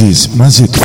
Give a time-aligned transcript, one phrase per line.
[0.00, 0.80] Ζεις μαζί του.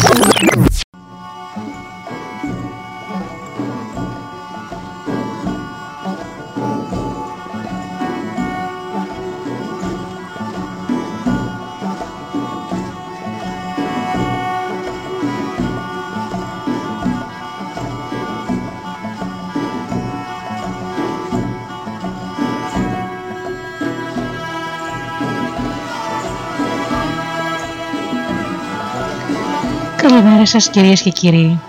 [30.42, 31.60] Καλημέρα σας κυρίες και κύριοι.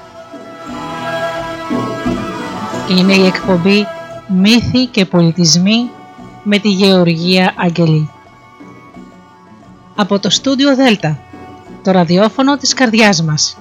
[2.90, 3.86] Είναι η εκπομπή
[4.28, 5.90] «Μύθοι και πολιτισμοί»
[6.42, 8.10] με τη Γεωργία Αγγελή.
[9.94, 11.18] Από το στούντιο Δέλτα,
[11.82, 13.56] το ραδιόφωνο της καρδιάς μας.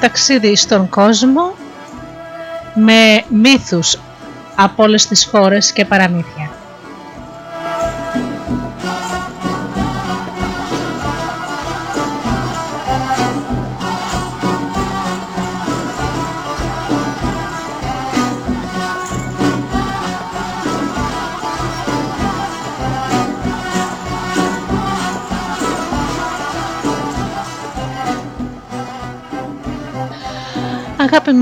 [0.00, 1.54] Ταξίδι στον κόσμο
[2.74, 3.98] με μύθους
[4.56, 6.39] από όλες τις χώρες και παραμύθια.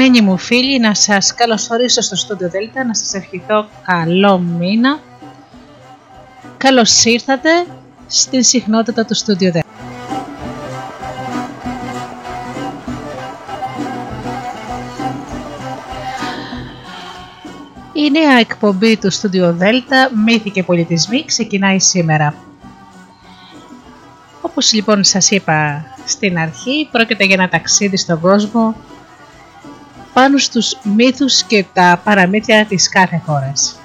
[0.09, 5.00] Αγαπημένοι μου φίλοι, να σας καλωσορίσω στο Studio Delta, να σας ευχηθώ καλό μήνα.
[6.56, 7.50] Καλώς ήρθατε
[8.06, 9.61] στην συχνότητα του Studio Delta.
[17.93, 22.34] Η νέα εκπομπή του Studio Delta, Μύθοι και Πολιτισμοί, ξεκινάει σήμερα.
[24.41, 28.75] Όπως λοιπόν σας είπα στην αρχή, πρόκειται για ένα ταξίδι στον κόσμο
[30.19, 33.79] πάνω στους μύθους και τα παραμύθια της κάθε χώρας.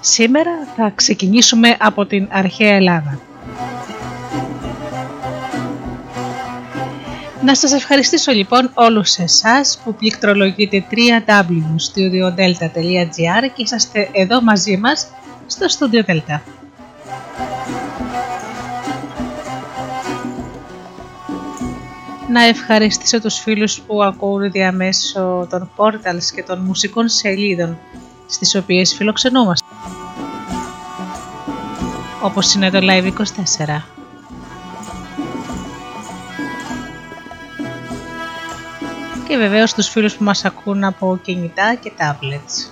[0.00, 3.20] Σήμερα θα ξεκινήσουμε από την αρχαία Ελλάδα.
[7.42, 15.06] Να σας ευχαριστήσω λοιπόν όλους εσάς που πληκτρολογείτε www.studiodelta.gr και είσαστε εδώ μαζί μας
[15.46, 16.40] στο Studio Delta.
[22.34, 27.78] Να ευχαριστήσω τους φίλους που ακούνε διαμέσω των portals και των μουσικών σελίδων
[28.26, 29.66] στις οποίες φιλοξενούμαστε.
[32.22, 33.82] Όπως είναι το Live24.
[39.28, 42.70] Και βεβαίως τους φίλους που μας ακούν από κινητά και tablets.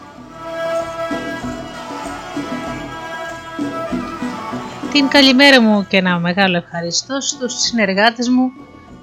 [4.93, 8.53] Την καλημέρα μου και ένα μεγάλο ευχαριστώ στους συνεργάτες μου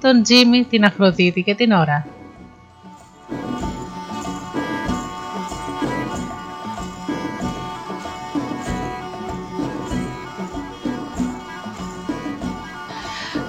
[0.00, 2.06] τον Τζίμι, την Αφροδίτη και την Ωρα.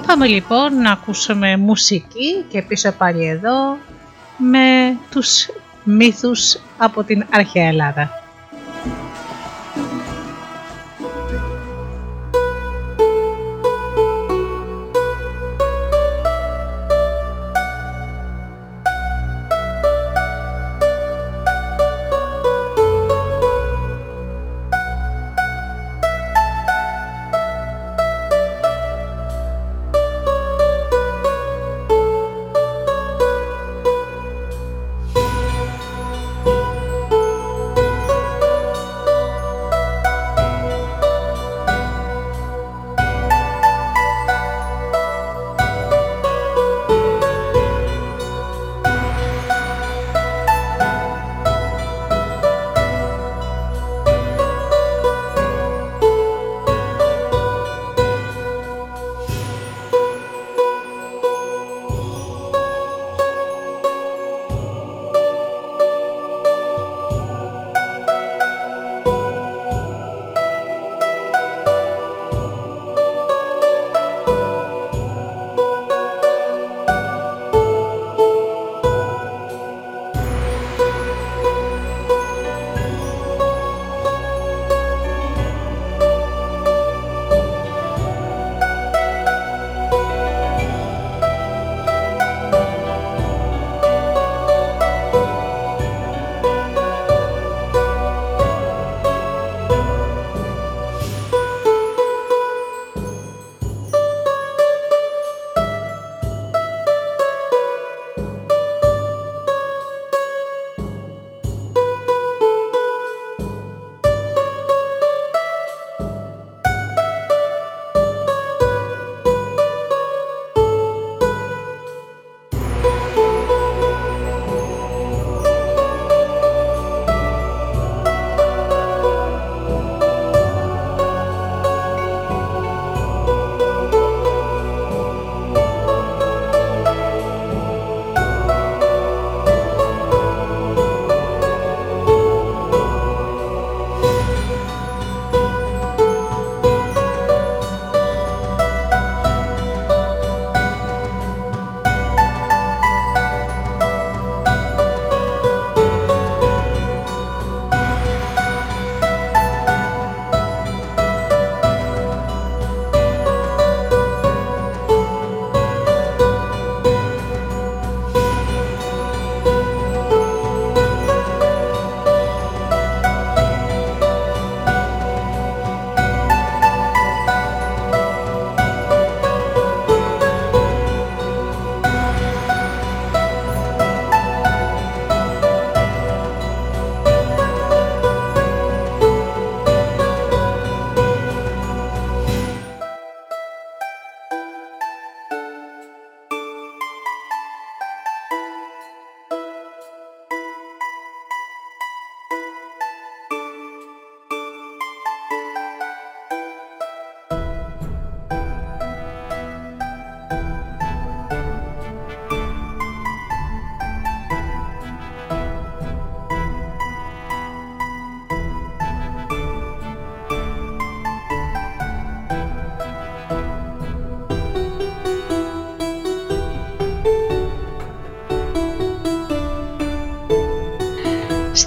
[0.08, 3.78] Πάμε λοιπόν να ακούσουμε μουσική και πίσω πάλι εδώ
[4.38, 5.50] με τους
[5.84, 8.21] μύθους από την αρχαία Ελλάδα.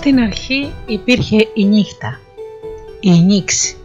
[0.04, 2.20] Στην αρχή υπήρχε η νύχτα,
[3.00, 3.76] η νύξη.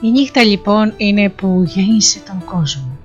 [0.00, 2.98] Η νύχτα λοιπόν είναι που γέννησε τον κόσμο.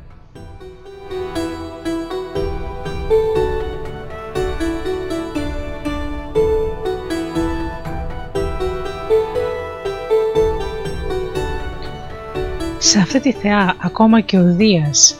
[12.77, 15.15] Σε αυτή τη θεά ακόμα και ο Δίας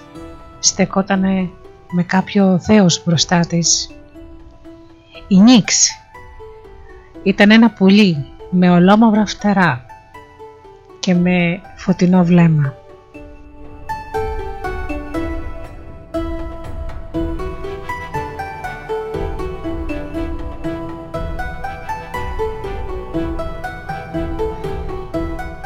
[0.60, 1.50] στεκότανε
[1.92, 3.90] με κάποιο δέος μπροστά της.
[5.28, 5.92] Η Νίξ
[7.28, 9.86] ήταν ένα πουλί με ολόμαυρα φτερά
[11.00, 12.74] και με φωτεινό βλέμμα.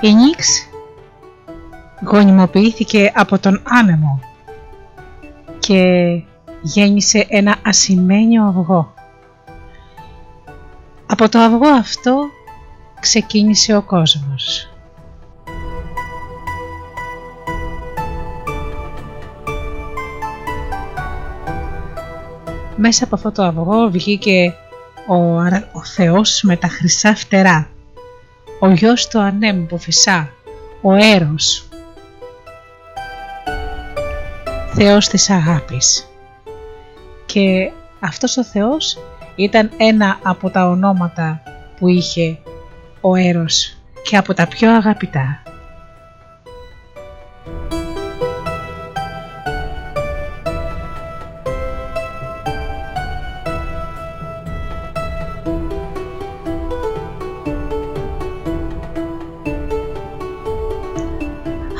[0.02, 0.68] Η Νίξ
[2.06, 4.19] γονιμοποιήθηκε από τον άνεμο
[5.60, 6.12] και
[6.62, 8.94] γέννησε ένα ασημένιο αυγό.
[11.12, 12.30] Από το αυγό αυτό
[13.00, 14.69] ξεκίνησε ο κόσμος.
[22.76, 24.54] Μέσα από αυτό το αυγό βγήκε
[25.07, 25.16] ο,
[25.71, 27.69] ο Θεός με τα χρυσά φτερά,
[28.59, 30.30] ο γιος του ανέμου που φυσά,
[30.81, 31.68] ο Έρος,
[34.74, 36.07] Θεός της αγάπης.
[37.26, 38.97] Και αυτός ο Θεός
[39.44, 41.42] ήταν ένα από τα ονόματα
[41.80, 42.38] που είχε
[43.02, 45.44] ο Έρος και από τα πιο αγαπητά.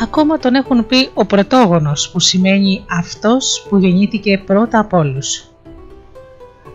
[0.04, 5.51] Ακόμα τον έχουν πει ο πρωτόγονος που σημαίνει αυτός που γεννήθηκε πρώτα από όλους.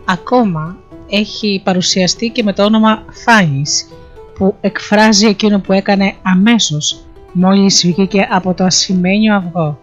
[0.09, 0.77] Ακόμα
[1.09, 3.87] έχει παρουσιαστεί και με το όνομα Φάνης
[4.35, 9.79] που εκφράζει εκείνο που έκανε αμέσως μόλις βγήκε από το ασημένιο αυγό.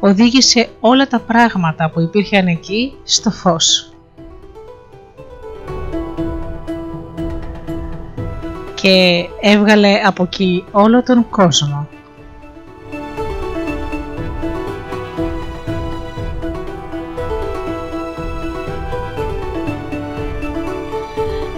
[0.00, 3.92] Οδήγησε όλα τα πράγματα που υπήρχαν εκεί στο φως.
[8.74, 11.88] Και έβγαλε από εκεί όλο τον κόσμο.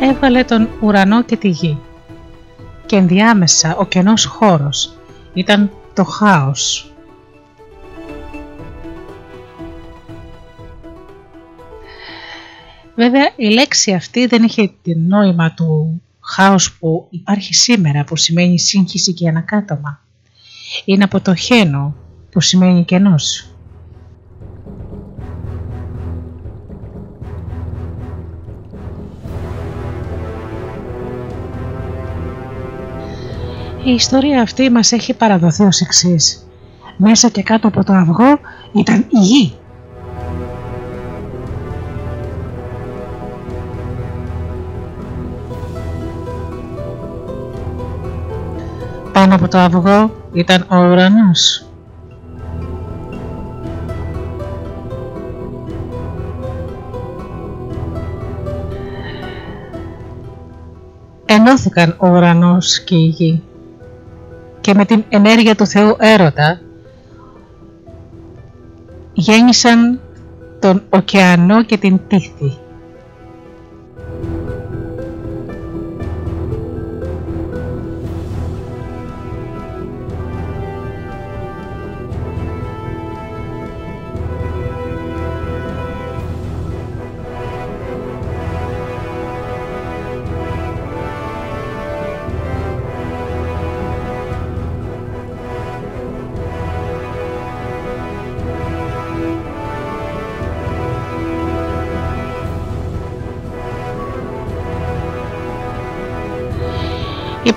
[0.09, 1.79] Έβγαλε τον ουρανό και τη γη.
[2.87, 4.97] Και ενδιάμεσα ο κενός χώρος
[5.35, 6.91] ήταν το χάος.
[12.95, 18.59] Βέβαια η λέξη αυτή δεν είχε την νόημα του χάος που υπάρχει σήμερα που σημαίνει
[18.59, 20.01] σύγχυση και ανακάτωμα.
[20.85, 21.95] Είναι από το χένο
[22.31, 23.56] που σημαίνει κενός.
[33.87, 36.47] Η ιστορία αυτή μας έχει παραδοθεί ως εξής.
[36.97, 38.39] Μέσα και κάτω από το αυγό
[38.73, 39.55] ήταν η γη.
[49.13, 51.67] Πάνω από το αυγό ήταν ο ουρανός.
[61.27, 63.43] Ενώθηκαν ο ουρανός και η γη
[64.67, 66.61] και με την ενέργεια του Θεού έρωτα
[69.13, 70.01] γέννησαν
[70.61, 72.59] τον ωκεανό και την τύχη.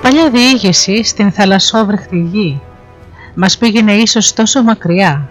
[0.02, 2.60] Παλιά διήγηση στην θαλασσόβρεχτη γη
[3.34, 5.28] μας πήγαινε ίσως τόσο μακριά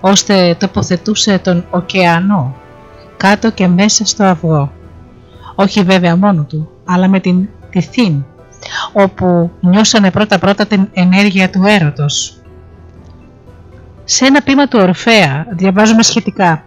[0.00, 2.54] ώστε τοποθετούσε τον ωκεανό
[3.16, 4.72] κάτω και μέσα στο αυγό.
[5.54, 8.24] Όχι βέβαια μόνο του, αλλά με την τυθήν,
[8.92, 12.40] όπου νιώσανε πρώτα-πρώτα την ενέργεια του έρωτος.
[14.04, 16.64] Σε ένα πείμα του Ορφέα διαβάζουμε σχετικά.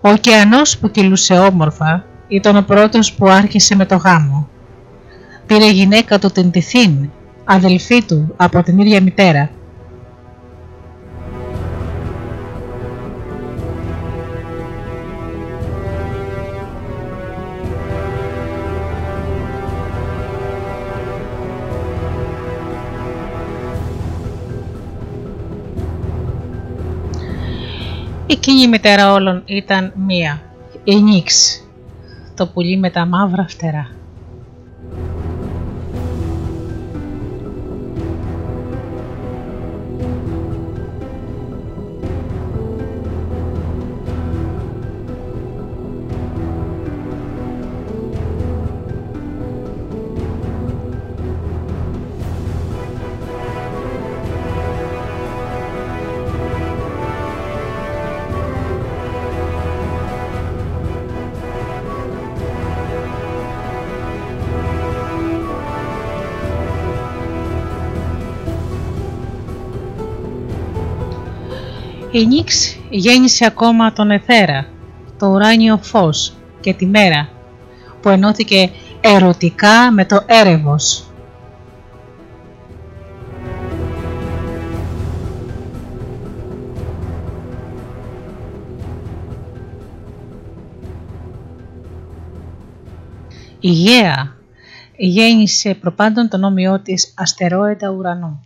[0.00, 4.48] Ο ωκεανός που κυλούσε όμορφα ήταν ο πρώτος που άρχισε με το γάμο
[5.50, 7.10] πήρε γυναίκα του την Τιθήν,
[7.44, 9.50] αδελφή του από την ίδια μητέρα.
[28.26, 30.42] Η η μητέρα όλων ήταν μία,
[30.84, 31.62] η Νίξ,
[32.34, 33.99] το πουλί με τα μαύρα φτερά.
[72.12, 74.66] Η Νίξ γέννησε ακόμα τον Εθέρα,
[75.18, 77.28] το ουράνιο φως και τη μέρα,
[78.00, 81.04] που ενώθηκε ερωτικά με το έρευος.
[93.60, 94.36] Η Γαία
[94.96, 98.44] γέννησε προπάντων τον όμοιό της αστερόιδα ουρανού,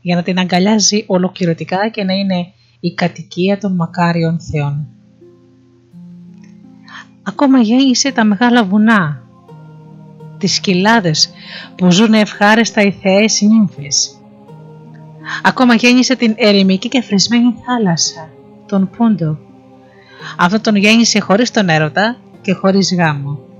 [0.00, 2.52] για να την αγκαλιάζει ολοκληρωτικά και να είναι
[2.84, 4.86] η κατοικία των μακάριων θεών.
[7.22, 9.22] Ακόμα γέννησε τα μεγάλα βουνά,
[10.38, 11.30] τις σκυλάδες
[11.76, 14.20] που ζουν ευχάριστα οι θεές νύμφες.
[15.42, 18.28] Ακόμα γέννησε την ερημική και φρεσμένη θάλασσα,
[18.66, 19.38] τον Πούντο.
[20.38, 23.51] Αυτό τον γέννησε χωρίς τον έρωτα και χωρίς γάμο.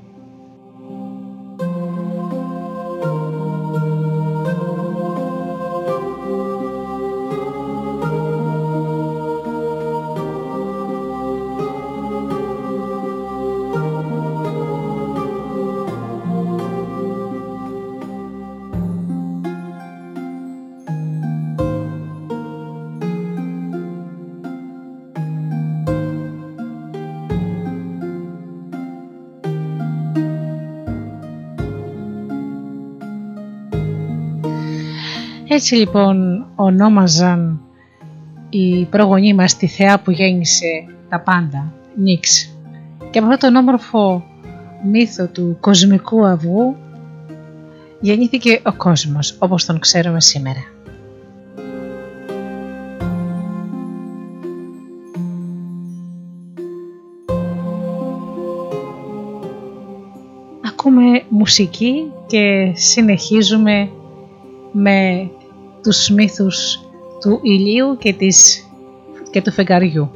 [35.63, 37.61] Έτσι λοιπόν ονόμαζαν
[38.49, 40.67] οι πρόγονοί μας τη θεά που γέννησε
[41.09, 42.55] τα πάντα, Νίξ.
[43.11, 44.25] Και από αυτό τον όμορφο
[44.85, 46.77] μύθο του κοσμικού αυγού
[48.01, 50.61] γεννήθηκε ο κόσμος όπως τον ξέρουμε σήμερα.
[60.67, 63.91] Ακούμε μουσική και συνεχίζουμε
[64.73, 65.31] με
[65.83, 66.81] τους μύθους
[67.21, 68.69] του ηλίου και, της,
[69.31, 70.11] και του φεγγαριού.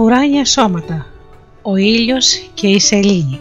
[0.00, 1.06] Ουράνια σώματα,
[1.62, 3.40] ο ήλιος και η σελήνη.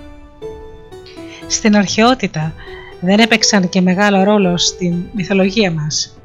[1.48, 2.54] Στην αρχαιότητα
[3.00, 6.18] δεν έπαιξαν και μεγάλο ρόλο στην μυθολογία μας.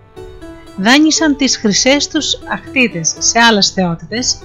[0.77, 4.38] Δάνεισαν τις χρυσές τους ακτίδες σε άλλες θεότητες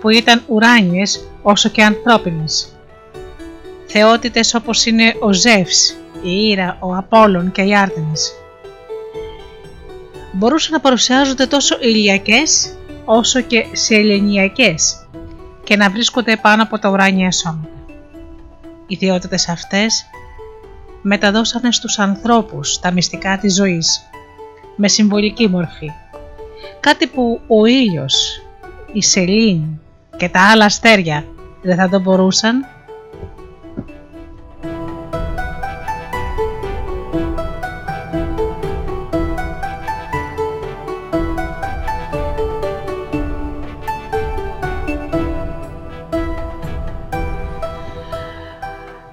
[0.00, 2.76] που ήταν ουράνιες όσο και ανθρώπινες.
[3.86, 8.32] Θεότητες όπως είναι ο Ζεύς, η Ήρα, ο Απόλλων και οι Άρτεμις.
[10.32, 15.01] Μπορούσαν να παρουσιάζονται τόσο ηλιακές όσο και σελενιακές
[15.72, 17.68] και να βρίσκονται πάνω από τα ουράνια σώματα.
[18.86, 20.04] Οι θεότητες αυτές
[21.02, 24.00] μεταδώσανε στους ανθρώπους τα μυστικά της ζωής
[24.76, 25.90] με συμβολική μορφή.
[26.80, 28.42] Κάτι που ο ήλιος,
[28.92, 29.80] η σελήνη
[30.16, 31.24] και τα άλλα αστέρια
[31.62, 32.66] δεν θα το μπορούσαν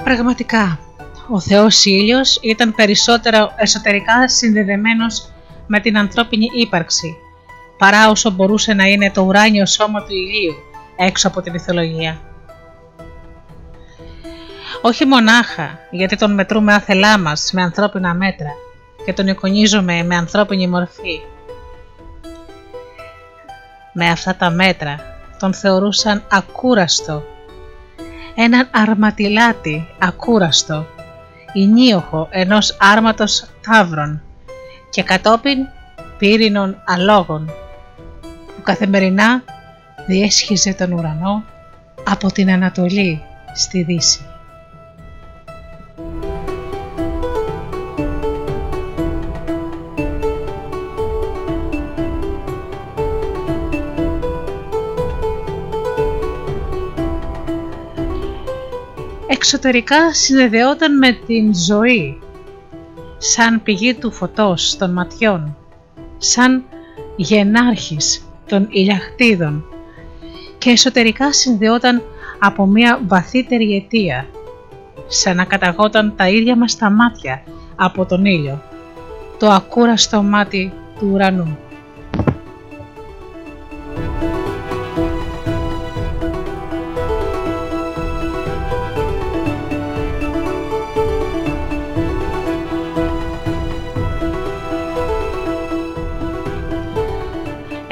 [0.10, 0.80] Πραγματικά,
[1.30, 5.32] ο Θεός Ήλιος ήταν περισσότερο εσωτερικά συνδεδεμένος
[5.68, 7.16] με την ανθρώπινη ύπαρξη,
[7.78, 10.56] παρά όσο μπορούσε να είναι το ουράνιο σώμα του ηλίου
[10.96, 12.22] έξω από τη μυθολογία.
[14.82, 18.52] Όχι μονάχα γιατί τον μετρούμε άθελά μας με ανθρώπινα μέτρα
[19.06, 21.22] και τον εικονίζουμε με ανθρώπινη μορφή.
[23.94, 25.00] Με αυτά τα μέτρα
[25.40, 27.24] τον θεωρούσαν ακούραστο
[28.42, 30.86] έναν αρματιλάτι ακούραστο,
[31.54, 34.22] ενίοχο ενός άρματος τάβρων
[34.90, 35.58] και κατόπιν
[36.18, 37.52] πύρινων αλόγων
[38.56, 39.44] που καθημερινά
[40.08, 41.44] διέσχιζε τον ουρανό
[42.04, 43.22] από την Ανατολή
[43.54, 44.29] στη Δύση.
[59.32, 62.20] Εξωτερικά συνδεδεόταν με την ζωή,
[63.18, 65.58] σαν πηγή του φωτός των ματιών,
[66.18, 66.64] σαν
[67.16, 69.66] γενάρχης των ηλιαχτίδων
[70.58, 72.02] και εσωτερικά συνδεόταν
[72.40, 74.28] από μια βαθύτερη αιτία,
[75.08, 77.44] σαν να καταγόταν τα ίδια μας τα μάτια
[77.76, 78.62] από τον ήλιο,
[79.38, 81.58] το ακούραστο μάτι του ουρανού.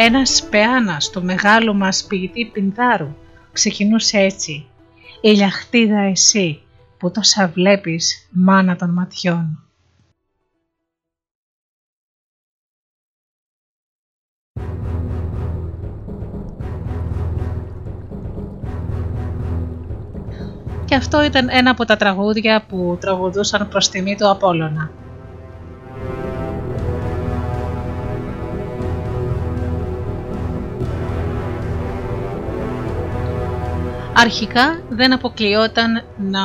[0.07, 3.15] Ένας πεάνας του μεγάλου μας ποιητή Πινδάρου
[3.51, 4.65] ξεκινούσε έτσι
[5.21, 6.61] «Ηλιαχτίδα εσύ
[6.97, 9.63] που τόσα βλέπεις μάνα των ματιών».
[20.85, 24.91] Και αυτό ήταν ένα από τα τραγούδια που τραγουδούσαν προς τιμή του Απόλλωνα.
[34.19, 36.41] Αρχικά δεν αποκλειόταν να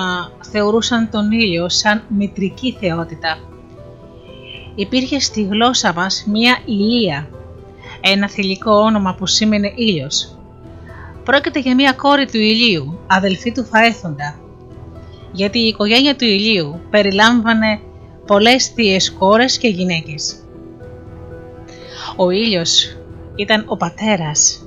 [0.50, 3.38] θεωρούσαν τον ήλιο σαν μητρική θεότητα.
[4.74, 7.28] Υπήρχε στη γλώσσα μας μία ηλία,
[8.00, 10.38] ένα θηλυκό όνομα που σήμαινε ήλιος.
[11.24, 14.40] Πρόκειται για μία κόρη του ηλίου, αδελφή του Φαέθοντα,
[15.32, 17.80] γιατί η οικογένεια του ηλίου περιλάμβανε
[18.26, 20.36] πολλές θείες κόρες και γυναίκες.
[22.16, 22.96] Ο ήλιος
[23.36, 24.66] ήταν ο πατέρας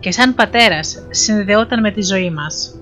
[0.00, 2.74] και σαν πατέρας συνδεόταν με τη ζωή μας.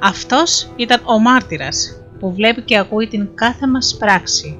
[0.00, 4.58] Αυτός ήταν ο μάρτυρας που βλέπει και ακούει την κάθε μας πράξη,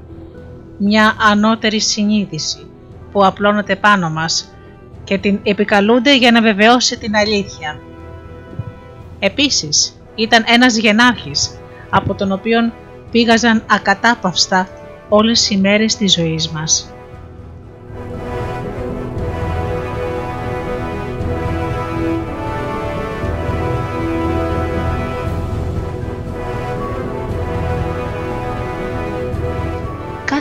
[0.78, 2.66] μια ανώτερη συνείδηση
[3.12, 4.54] που απλώνεται πάνω μας
[5.04, 7.80] και την επικαλούνται για να βεβαιώσει την αλήθεια.
[9.18, 11.58] Επίσης ήταν ένας γενάρχης
[11.90, 12.72] από τον οποίο
[13.10, 14.68] πήγαζαν ακατάπαυστα
[15.08, 16.93] όλες οι μέρες της ζωής μας.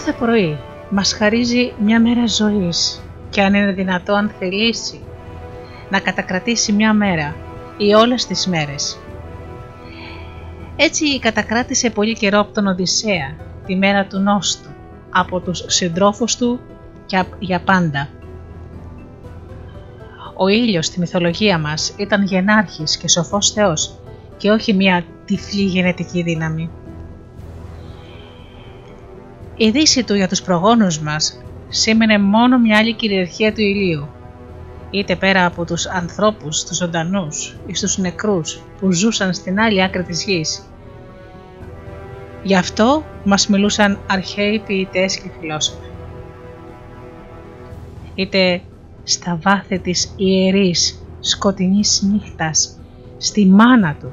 [0.05, 0.57] Κάθε πρωί
[0.89, 5.01] μας χαρίζει μια μέρα ζωής και αν είναι δυνατό αν θελήσει
[5.89, 7.35] να κατακρατήσει μια μέρα
[7.77, 8.99] ή όλες τις μέρες.
[10.75, 13.35] Έτσι κατακράτησε πολύ καιρό από τον Οδυσσέα
[13.65, 14.69] τη μέρα του νόστου
[15.09, 16.59] από τους συντρόφους του
[17.05, 18.09] και για πάντα.
[20.37, 23.95] Ο ήλιος στη μυθολογία μας ήταν γενάρχης και σοφός θεός
[24.37, 26.69] και όχι μια τυφλή γενετική δύναμη.
[29.57, 34.07] Η δύση του για τους προγόνους μας σήμαινε μόνο μια άλλη κυριαρχία του ηλίου.
[34.89, 40.03] είτε πέρα από τους ανθρώπους, τους ζωντανούς ή στους νεκρούς που ζούσαν στην άλλη άκρη
[40.03, 40.67] της γης.
[42.43, 45.87] Γι' αυτό μας μιλούσαν αρχαίοι ποιητές και φιλόσοφοι.
[48.15, 48.61] Είτε
[49.03, 52.79] στα βάθη της ιερής σκοτεινής νύχτας,
[53.17, 54.11] στη μάνα του,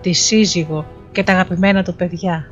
[0.00, 2.50] τη σύζυγο και τα αγαπημένα του παιδιά.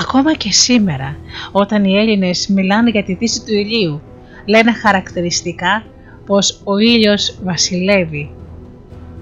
[0.00, 1.16] Ακόμα και σήμερα,
[1.52, 4.00] όταν οι Έλληνες μιλάνε για τη δύση του ηλίου,
[4.44, 5.84] λένε χαρακτηριστικά
[6.26, 8.30] πως ο ήλιος βασιλεύει.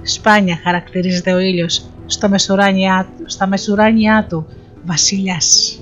[0.03, 4.47] Σπάνια χαρακτηρίζεται ο ήλιος στο μεσουράνια, στα μεσουράνια του
[4.85, 5.79] βασιλιάς.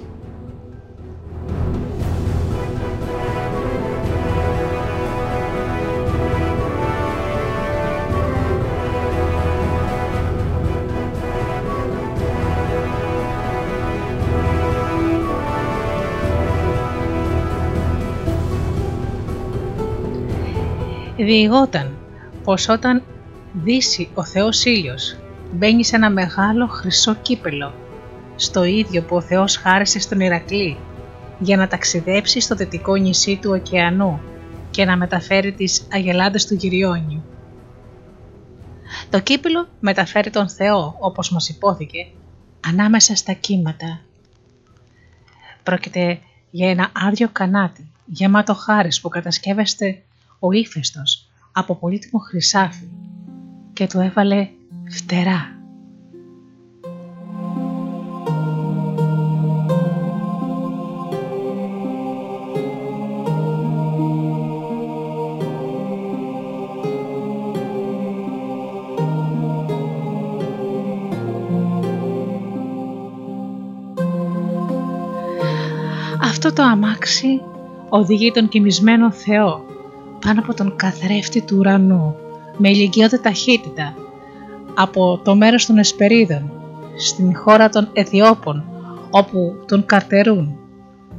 [21.24, 21.96] Διηγόταν
[22.44, 23.02] πως όταν
[23.52, 25.16] δύσει ο Θεός ήλιος
[25.52, 27.74] μπαίνει σε ένα μεγάλο χρυσό κύπελο
[28.36, 30.76] στο ίδιο που ο Θεός χάρισε στον Ηρακλή
[31.38, 34.20] για να ταξιδέψει στο δυτικό νησί του ωκεανού
[34.70, 37.24] και να μεταφέρει τις αγελάδες του Γυριώνιου.
[39.10, 42.06] Το κύπελο μεταφέρει τον Θεό, όπως μας υπόθηκε,
[42.66, 44.00] ανάμεσα στα κύματα.
[45.62, 46.18] Πρόκειται
[46.50, 50.02] για ένα άδειο κανάτι, γεμάτο χάρες που κατασκεύεστε
[50.38, 52.88] ο ύφεστος από πολύτιμο χρυσάφι
[53.72, 54.48] και του έβαλε
[54.90, 55.50] φτερά.
[76.20, 77.40] Αυτό το αμάξι
[77.88, 79.65] οδηγεί τον κοιμισμένο Θεό
[80.20, 82.14] πάνω από τον καθρέφτη του ουρανού
[82.56, 83.94] με ηλικιώδη ταχύτητα
[84.74, 86.50] από το μέρος των Εσπερίδων
[86.98, 88.64] στην χώρα των Αιθιώπων
[89.10, 90.58] όπου τον καρτερούν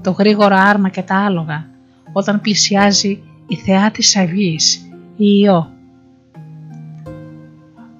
[0.02, 1.68] το γρήγορο άρμα και τα άλογα
[2.12, 4.76] όταν πλησιάζει η θεά της αυγής,
[5.16, 5.72] η Υιό.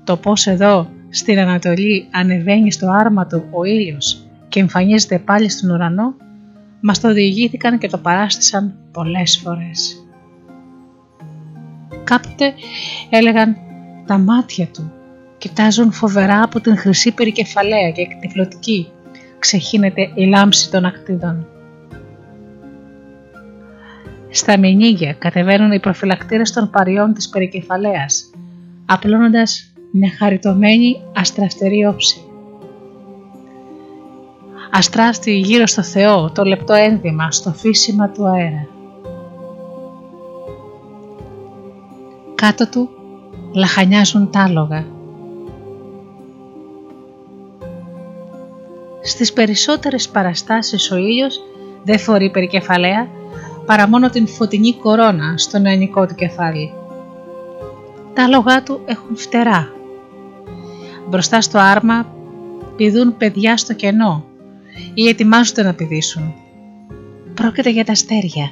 [0.04, 5.70] Το πώς εδώ στην Ανατολή ανεβαίνει στο άρμα του ο ήλιος και εμφανίζεται πάλι στον
[5.70, 6.16] ουρανό
[6.82, 10.07] μας το διηγήθηκαν και το παράστησαν πολλές φορές.
[12.04, 12.54] Κάποτε
[13.10, 13.58] έλεγαν
[14.06, 14.92] τα μάτια του
[15.38, 18.92] κοιτάζουν φοβερά από την χρυσή περικεφαλαία και εκτιφλωτική
[19.40, 21.48] ξεχύνεται η λάμψη των ακτίδων.
[24.30, 28.30] Στα μηνύγια κατεβαίνουν οι προφυλακτήρες των παριών της περικεφαλαίας,
[28.86, 32.22] απλώνοντας μια χαριτωμένη αστραφτερή όψη.
[34.72, 38.68] Αστράφτει γύρω στο Θεό το λεπτό ένδυμα στο φύσιμα του αέρα.
[42.42, 42.90] Κάτω του
[43.54, 44.86] λαχανιάζουν τα άλογα.
[49.02, 51.40] Στις περισσότερες παραστάσεις ο ήλιος
[51.84, 53.08] δεν φορεί περικεφαλαία
[53.66, 56.74] παρά μόνο την φωτεινή κορώνα στο νεανικό του κεφάλι.
[58.14, 59.72] Τα άλογά του έχουν φτερά.
[61.10, 62.06] Μπροστά στο άρμα
[62.76, 64.24] πηδούν παιδιά στο κενό
[64.94, 66.34] ή ετοιμάζονται να πηδήσουν.
[67.34, 68.52] Πρόκειται για τα αστέρια.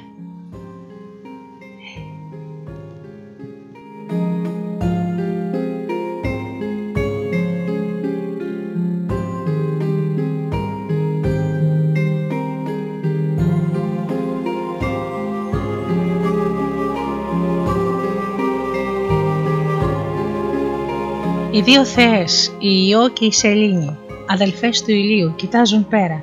[21.56, 26.20] Οι δύο θεές, η Ιώ και η Σελήνη, αδελφές του ηλίου, κοιτάζουν πέρα.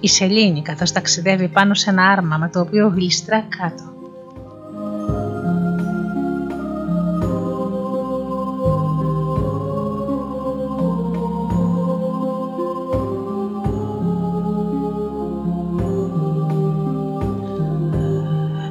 [0.00, 3.82] Η Σελήνη καθώς ταξιδεύει πάνω σε ένα άρμα με το οποίο γλιστρά κάτω.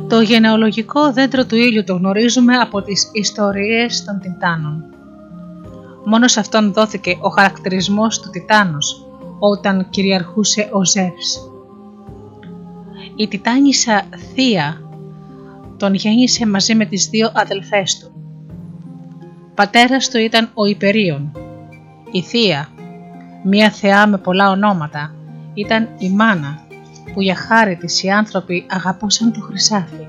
[0.07, 4.96] Το γενεολογικό δέντρο του ήλιου το γνωρίζουμε από τις ιστορίες των Τιτάνων.
[6.09, 9.07] Μόνο σε αυτόν δόθηκε ο χαρακτηρισμός του Τιτάνος
[9.39, 11.51] όταν κυριαρχούσε ο Ζεύς.
[13.15, 14.81] Η Τιτάνισσα Θεία
[15.77, 18.11] τον γέννησε μαζί με τις δύο αδελφές του.
[19.55, 21.31] Πατέρας του ήταν ο Υπερίων.
[22.11, 22.69] Η Θεία,
[23.43, 25.15] μία θεά με πολλά ονόματα,
[25.53, 26.67] ήταν η μάνα
[27.13, 30.07] που για χάρη της οι άνθρωποι αγαπούσαν το χρυσάφι.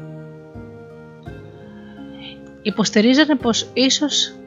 [2.62, 4.37] Υποστηρίζανε πως ίσως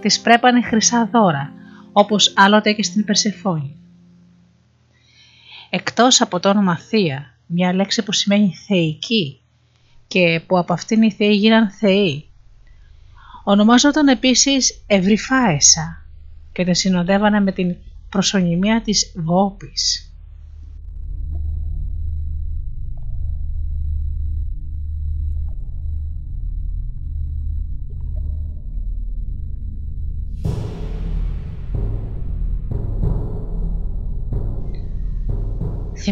[0.00, 1.52] της πρέπανε χρυσά δώρα,
[1.92, 3.76] όπως άλλοτε και στην Περσεφόνη.
[5.70, 9.40] Εκτός από το όνομα Θεία, μια λέξη που σημαίνει θεϊκή,
[10.06, 12.28] και που από αυτήν οι θεοί γίναν θεοί.
[13.44, 16.06] Ονομάζονταν επίσης Ευρυφάεσα
[16.52, 17.76] και την συνοδεύανε με την
[18.08, 20.09] προσωνυμία της Βόπης.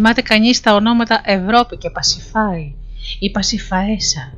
[0.00, 2.74] Θυμάται κανείς τα ονόματα Ευρώπη και Πασιφάη
[3.18, 4.32] ή Πασιφαέσα,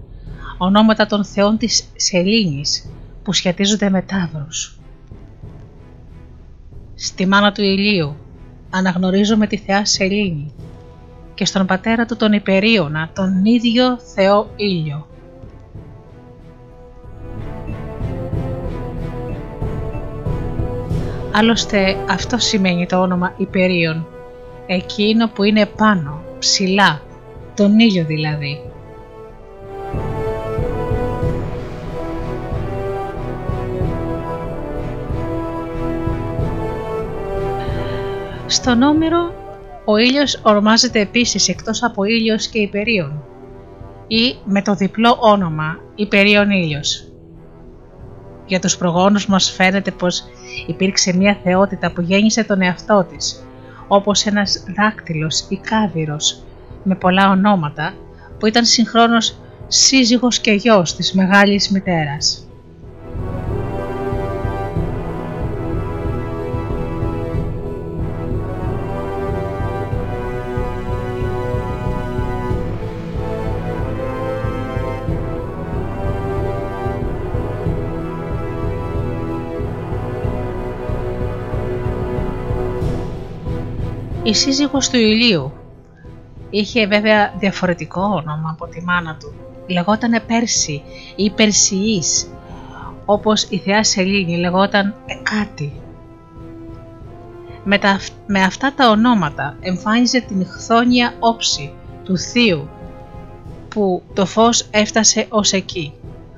[0.59, 2.91] ονόματα των θεών της Σελήνης
[3.23, 4.79] που σχετίζονται με τάβρους.
[6.95, 8.17] Στη μάνα του ηλίου
[8.71, 10.53] αναγνωρίζουμε τη θεά Σελήνη
[11.35, 15.07] και στον πατέρα του τον Υπερίωνα, τον ίδιο Θεό Ήλιο.
[21.33, 24.07] Άλλωστε αυτό σημαίνει το όνομα Υπερίων
[24.73, 27.03] εκείνο που είναι πάνω, ψηλά,
[27.55, 28.61] τον ήλιο δηλαδή.
[38.47, 39.35] Στον Όμηρο
[39.85, 43.23] ο ήλιος ορμάζεται επίσης εκτός από ήλιος και υπερίων
[44.07, 47.13] ή με το διπλό όνομα υπερίων ήλιος.
[48.47, 50.25] Για τους προγόνους μας φαίνεται πως
[50.67, 53.45] υπήρξε μια θεότητα που γέννησε τον εαυτό της
[53.93, 56.43] όπως ένας δάκτυλος ή κάβυρος
[56.83, 57.95] με πολλά ονόματα
[58.39, 59.39] που ήταν συγχρόνως
[59.69, 62.50] σύζυγος και γιος της μεγάλης μητέρας.
[84.31, 85.53] Η σύζυγος του ηλίου.
[86.51, 89.35] Είχε βέβαια διαφορετικό όνομα από τη μάνα του.
[89.67, 90.83] Λεγότανε Πέρση
[91.17, 92.31] ή Περσιής,
[93.05, 95.73] όπως η θεά Σελήνη λεγόταν Εκάτη.
[97.65, 97.79] Με,
[98.27, 101.73] με αυτά τα ονόματα εμφάνιζε την χθόνια όψη
[102.05, 102.69] του θείου
[103.69, 105.93] που το φως έφτασε ως εκεί.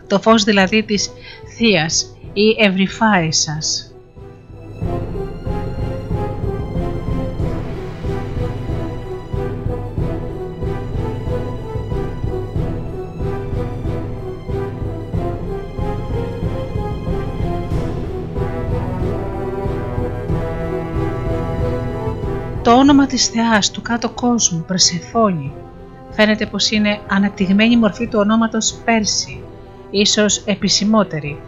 [0.06, 1.10] Το φως δηλαδή της
[1.56, 3.91] θείας ή ευρυφάησας.
[22.72, 25.52] Το όνομα της θεάς του κάτω κόσμου, Περσεφόνη,
[26.10, 29.42] φαίνεται πως είναι αναπτυγμένη μορφή του ονόματος Πέρση,
[29.90, 31.40] ίσως επισημότερη.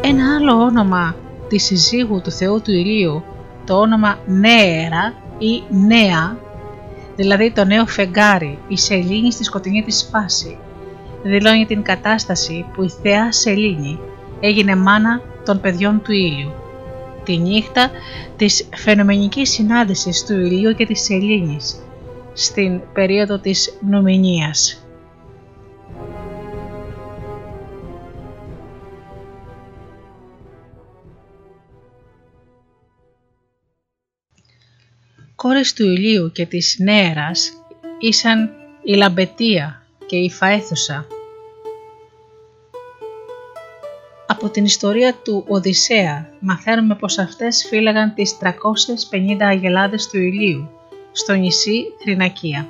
[0.00, 1.14] Ένα άλλο όνομα
[1.48, 3.22] της συζύγου του Θεού του Ηλίου,
[3.66, 6.38] το όνομα Νέερα ή Νέα,
[7.16, 10.58] δηλαδή το νέο φεγγάρι, η σελήνη στη σκοτεινή της φάση,
[11.22, 13.98] δηλώνει την κατάσταση που η θεά Σελήνη
[14.40, 16.52] έγινε μάνα των παιδιών του ήλιου.
[17.24, 17.90] Τη νύχτα
[18.36, 21.82] της φαινομενικής συνάντησης του ηλίου και της Σελήνης
[22.32, 24.82] στην περίοδο της Νουμηνίας.
[35.34, 37.52] Κόρες του ηλίου και της νέαρας
[37.98, 38.50] ήσαν
[38.82, 41.06] η Λαμπετία, και η Φαέθουσα.
[44.26, 50.68] Από την ιστορία του Οδυσσέα μαθαίνουμε πως αυτές φύλαγαν τις 350 αγελάδες του ηλίου
[51.12, 52.68] στο νησί Θρηνακία.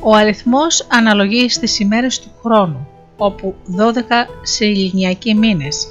[0.00, 5.88] Ο αριθμός αναλογεί στις ημέρες του χρόνου, όπου 12 σε ηλικιακοί μήνες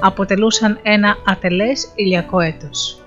[0.00, 3.00] αποτελούσαν ένα ατελές ηλιακό έτος.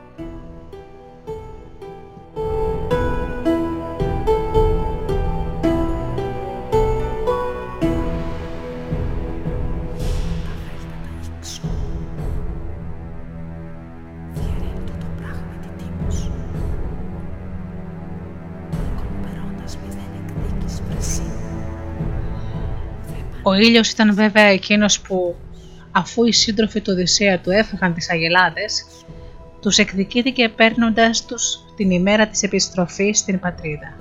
[23.46, 25.36] Ο ήλιος ήταν βέβαια εκείνος που
[25.92, 28.86] αφού οι σύντροφοι του Οδυσσέα του έφυγαν τις αγελάδες,
[29.62, 33.98] τους εκδικήθηκε παίρνοντας τους την ημέρα της επιστροφής στην πατρίδα.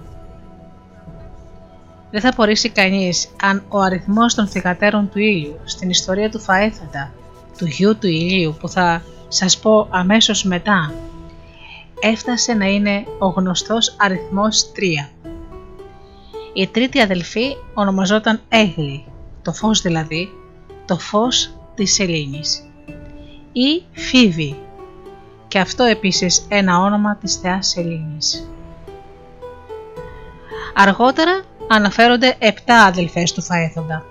[2.10, 7.12] Δεν θα απορρίσει κανείς αν ο αριθμός των θυγατέρων του ήλιου στην ιστορία του Φαέθοντα,
[7.58, 10.94] του γιου του ηλίου που θα σας πω αμέσως μετά,
[12.00, 15.10] έφτασε να είναι ο γνωστός αριθμός 3.
[16.54, 19.04] Η τρίτη αδελφή ονομαζόταν Έγλη
[19.42, 20.28] το φως δηλαδή,
[20.86, 22.62] το φως της Σελήνης
[23.52, 24.58] ή Φίβη
[25.48, 28.48] και αυτό επίσης ένα όνομα της θεάς Σελήνης.
[30.74, 34.04] Αργότερα αναφέρονται επτά αδελφές του Φαέθοντα.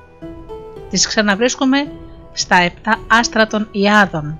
[0.90, 1.92] Τις ξαναβρίσκουμε
[2.34, 4.40] στα επτά άστρα των Ιάδων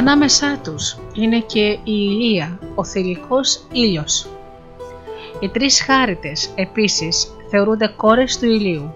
[0.00, 4.26] Ανάμεσά τους είναι και η ηλία, ο θηλυκός ήλιος.
[5.40, 8.92] Οι τρεις χάριτες επίσης θεωρούνται κόρες του ηλίου.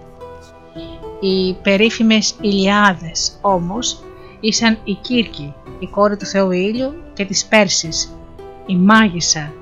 [1.19, 4.03] Οι περίφημες Ηλιάδες όμως
[4.39, 8.17] ήσαν η Κύρκη, η κόρη του Θεού Ήλιου και της Πέρσης,
[8.65, 9.53] η Μάγισσα,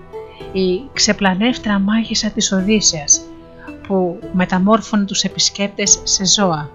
[0.51, 3.21] η ξεπλανεύτρα μάγισσα της Οδύσσεας
[3.87, 6.69] που μεταμόρφωνε τους επισκέπτες σε ζώα.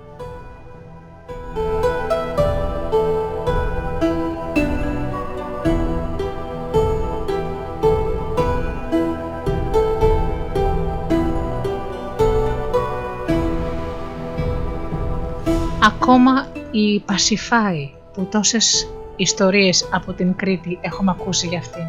[16.08, 21.84] Ακόμα η Πασιφάη που τόσες ιστορίες από την Κρήτη έχουμε ακούσει για αυτήν.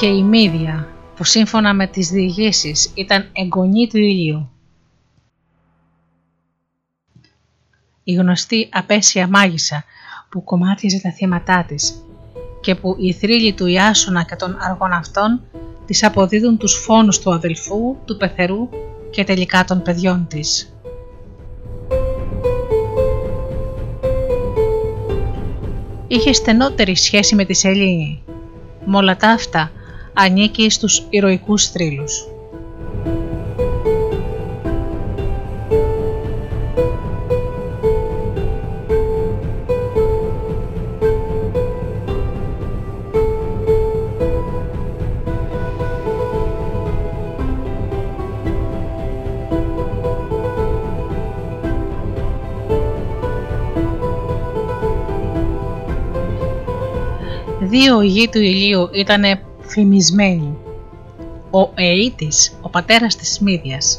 [0.00, 4.50] Και η Μύδια που σύμφωνα με τις διηγήσεις ήταν εγγονή του ηλίου.
[8.04, 9.84] Η γνωστή απέσια μάγισσα
[10.28, 12.04] που κομμάτιαζε τα θύματά της
[12.62, 15.40] και που οι θρύλοι του Ιάσουνα και των αργών αυτών
[15.86, 18.68] της αποδίδουν τους φόνους του αδελφού, του πεθερού
[19.10, 20.74] και τελικά των παιδιών της.
[26.06, 28.22] Είχε στενότερη σχέση με τη Σελήνη.
[28.84, 29.70] Με όλα τα αυτά
[30.14, 32.31] ανήκει στους ηρωικούς θρύλους.
[57.72, 59.22] Δύο γη του ηλίου ήταν
[59.60, 60.56] φημισμένοι.
[61.50, 63.98] Ο Αίτης, ο πατέρας της Μύδιας,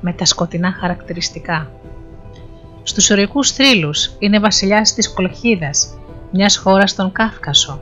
[0.00, 1.70] με τα σκοτεινά χαρακτηριστικά.
[2.82, 5.98] Στους ορικούς θρύλους είναι βασιλιάς της Κολχίδας,
[6.30, 7.80] μιας χώρας στον Κάφκασο.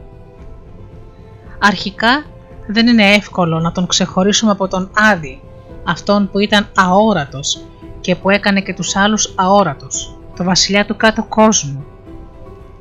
[1.59, 2.25] Αρχικά
[2.67, 5.41] δεν είναι εύκολο να τον ξεχωρίσουμε από τον Άδη,
[5.85, 7.65] αυτόν που ήταν αόρατος
[8.01, 11.85] και που έκανε και τους άλλους αόρατος, το βασιλιά του κάτω κόσμου,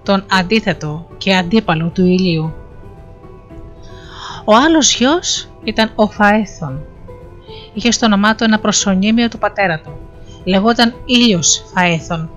[0.04, 2.54] τον αντίθετο και αντίπαλο του ηλίου.
[4.45, 6.86] Ο άλλος γιος ήταν ο Φαέθων.
[7.74, 9.97] Είχε στο όνομά του ένα προσωνύμιο του πατέρα του.
[10.43, 12.30] Λεγόταν Ήλιος Φαέθων,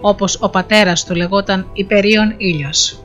[0.00, 3.02] όπως ο πατέρας του λεγόταν Υπερίων Ήλιος.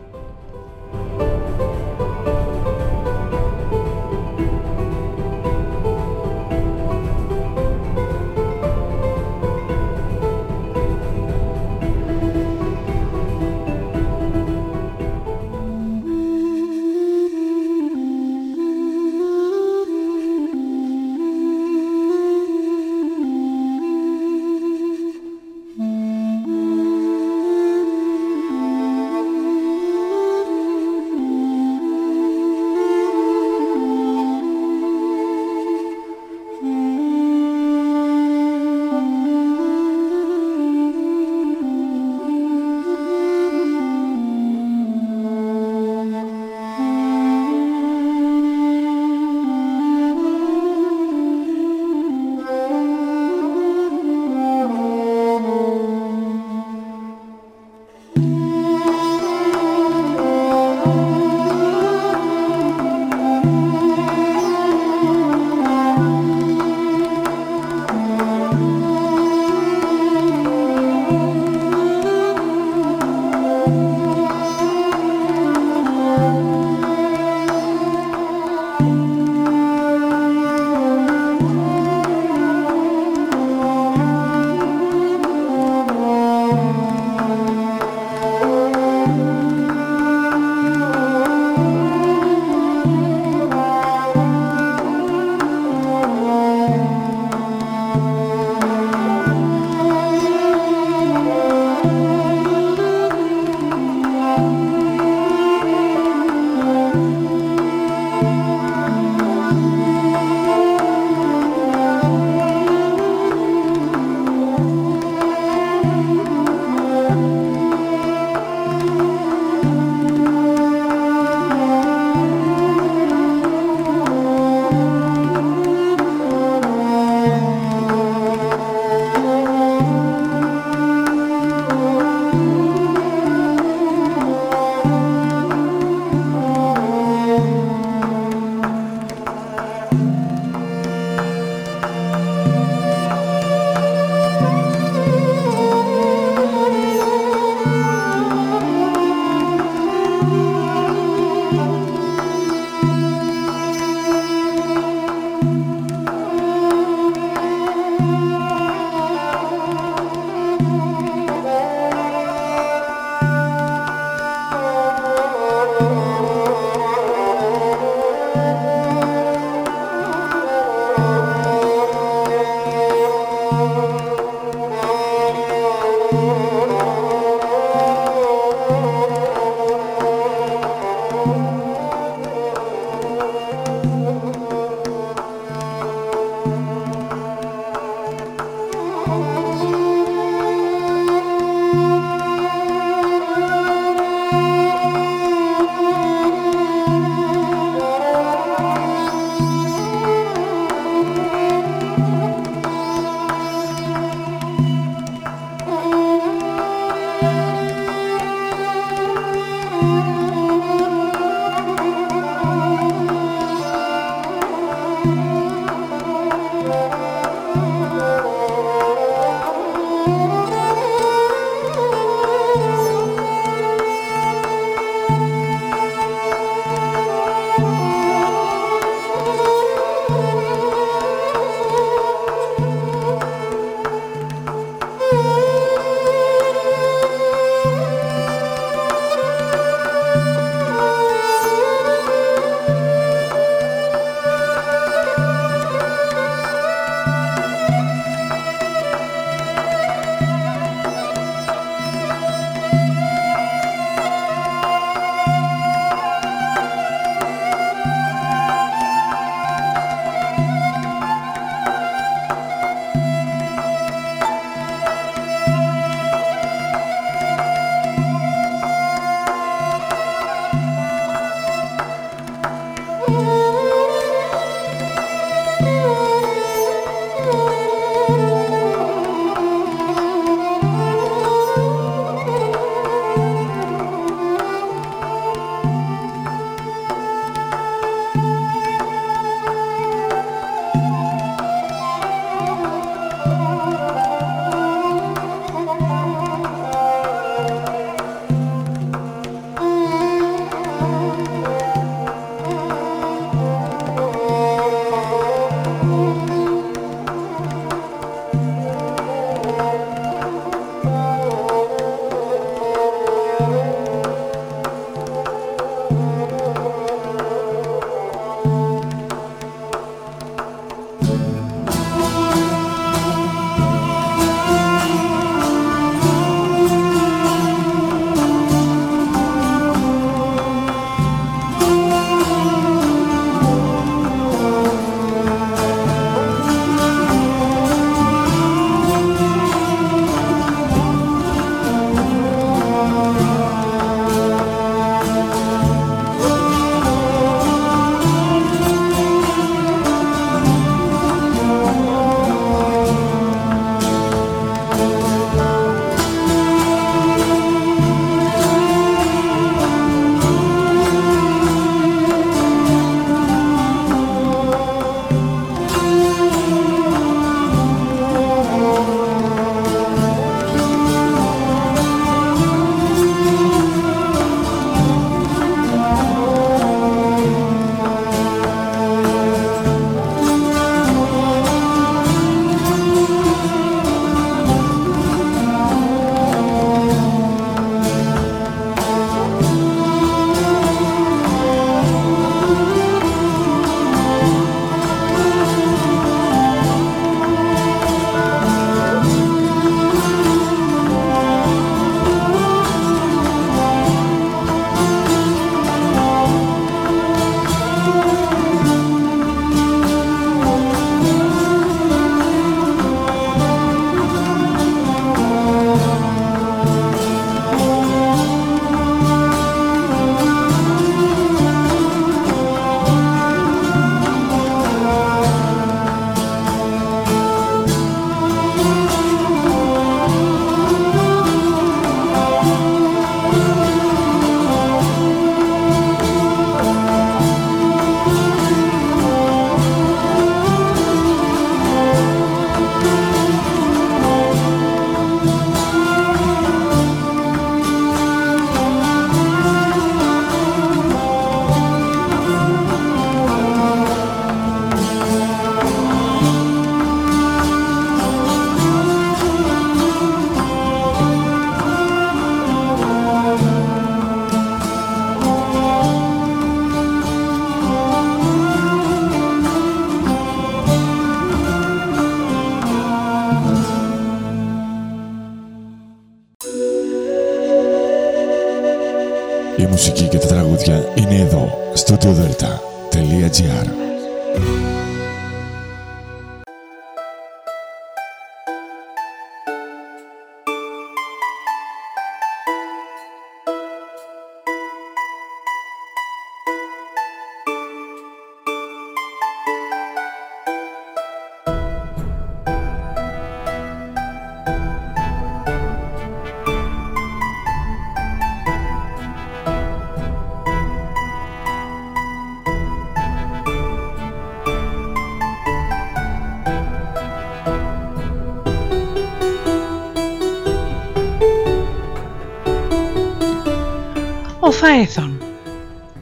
[524.85, 525.21] Φαέθων,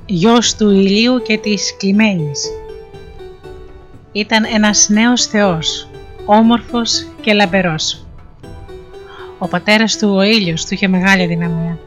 [0.05, 2.49] γιος του ηλίου και της κλειμένης.
[4.11, 5.89] Ήταν ένας νέος θεός,
[6.25, 8.05] όμορφος και λαμπερός.
[9.37, 11.79] Ο πατέρας του ο ήλιος του είχε μεγάλη δυναμία.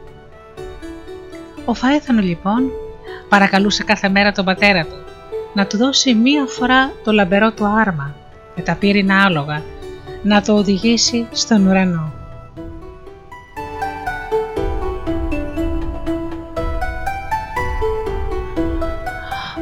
[1.65, 2.71] Ο Φαέθων λοιπόν
[3.29, 4.97] παρακαλούσε κάθε μέρα τον πατέρα του
[5.53, 8.15] να του δώσει μία φορά το λαμπερό του άρμα
[8.55, 9.63] με τα πύρινα άλογα
[10.23, 12.14] να το οδηγήσει στον ουρανό.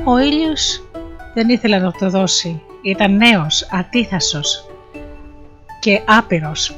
[0.06, 0.84] Ο ήλιος
[1.34, 2.62] δεν ήθελε να το δώσει.
[2.82, 4.66] Ήταν νέος, ατίθασος
[5.80, 6.76] και άπειρος.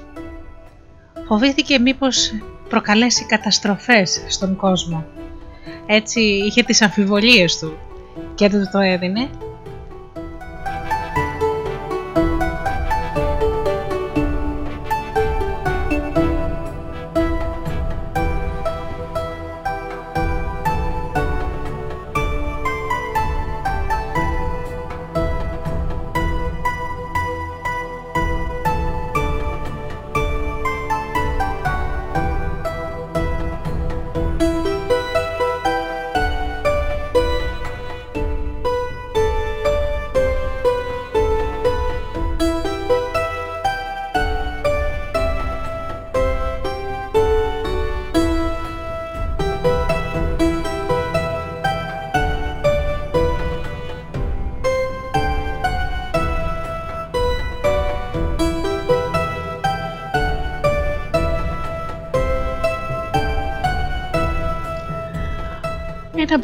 [1.27, 2.31] Φοβήθηκε μήπως
[2.69, 5.05] προκαλέσει καταστροφές στον κόσμο.
[5.85, 7.77] Έτσι είχε τις αμφιβολίες του
[8.35, 9.29] και δεν του το έδινε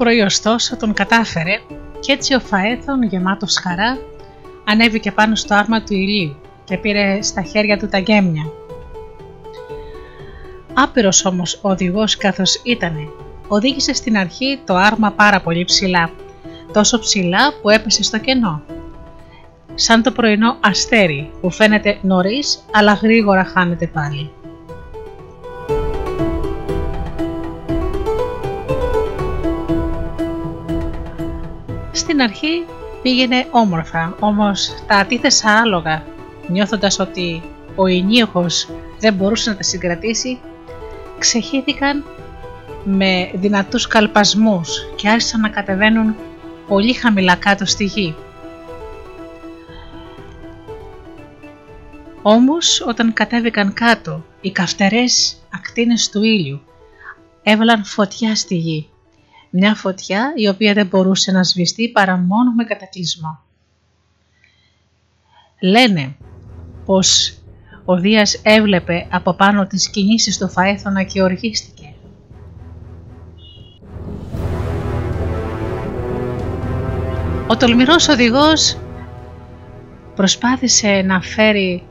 [0.01, 1.59] πρωί ωστόσο τον κατάφερε
[1.99, 3.97] και έτσι ο Φαέθων γεμάτος χαρά
[4.65, 8.43] ανέβηκε πάνω στο άρμα του ηλίου και πήρε στα χέρια του τα γέμια.
[10.73, 13.07] Άπειρος όμως ο οδηγός καθώς ήτανε,
[13.47, 16.09] οδήγησε στην αρχή το άρμα πάρα πολύ ψηλά,
[16.73, 18.61] τόσο ψηλά που έπεσε στο κενό.
[19.75, 24.31] Σαν το πρωινό αστέρι που φαίνεται νωρίς αλλά γρήγορα χάνεται πάλι.
[32.11, 32.65] Στην αρχή
[33.01, 36.03] πήγαινε όμορφα, όμως τα αντίθεσα άλογα,
[36.47, 37.41] νιώθοντας ότι
[37.75, 40.39] ο ενίοχος δεν μπορούσε να τα συγκρατήσει,
[41.19, 42.03] ξεχύθηκαν
[42.83, 46.15] με δυνατούς καλπασμούς και άρχισαν να κατεβαίνουν
[46.67, 48.15] πολύ χαμηλά κάτω στη γη.
[52.21, 56.61] Όμως όταν κατέβηκαν κάτω οι καυτερές ακτίνες του ήλιου
[57.43, 58.89] έβαλαν φωτιά στη γη
[59.51, 63.39] μια φωτιά η οποία δεν μπορούσε να σβηστεί παρά μόνο με κατακλυσμό.
[65.59, 66.15] Λένε
[66.85, 67.37] πως
[67.85, 71.93] ο Δίας έβλεπε από πάνω τις κινήσεις του Φαέθωνα και οργίστηκε.
[77.47, 78.77] Ο τολμηρός οδηγός
[80.15, 81.83] προσπάθησε να φέρει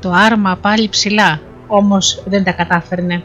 [0.00, 3.24] το άρμα πάλι ψηλά, όμως δεν τα κατάφερνε.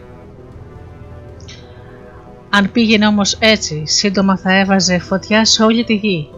[2.57, 6.29] Αν πήγαινε όμως έτσι, σύντομα θα έβαζε φωτιά σε όλη τη γη.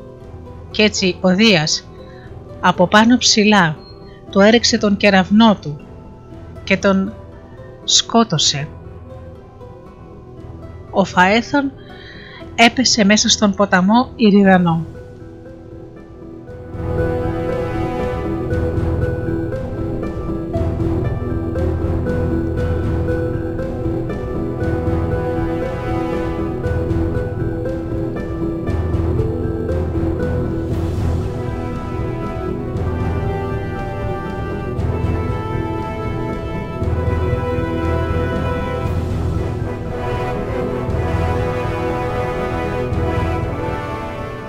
[0.71, 1.87] Κι έτσι ο Δίας,
[2.59, 3.75] από πάνω ψηλά,
[4.31, 5.81] του έριξε τον κεραυνό του
[6.63, 7.13] και τον
[7.83, 8.67] σκότωσε.
[10.91, 11.71] Ο Φαέθων
[12.55, 14.85] έπεσε μέσα στον ποταμό Ηριδανό.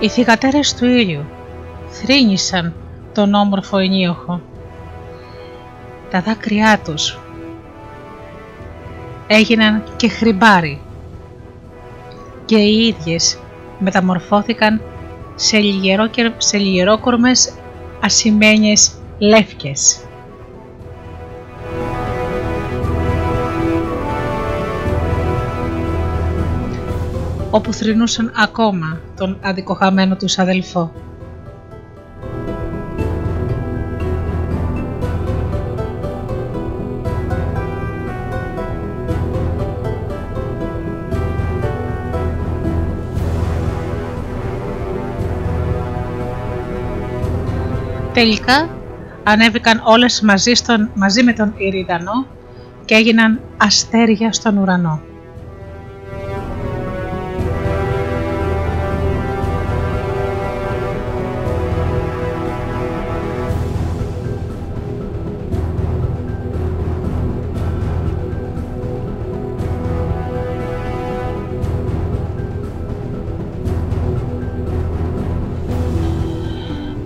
[0.01, 1.25] Οι θυγατέρες του ήλιου
[1.89, 2.73] θρύνησαν
[3.13, 4.41] τον όμορφο ενίοχο.
[6.09, 7.19] Τα δάκρυά τους
[9.27, 10.81] έγιναν και χρυμπάρι
[12.45, 13.39] και οι ίδιες
[13.79, 14.81] μεταμορφώθηκαν
[15.35, 17.53] σε, λιγερό, σε λιγερόκορμες
[18.01, 20.05] ασημένιες λεύκες.
[27.51, 30.91] Όπου θρυνούσαν ακόμα τον αδικοχαμένο τους αδελφό.
[48.13, 48.69] Τελικά
[49.23, 52.25] ανέβηκαν όλες μαζί, στον, μαζί με τον Ηρίδανο
[52.85, 55.10] και έγιναν αστέρια στον ουρανό.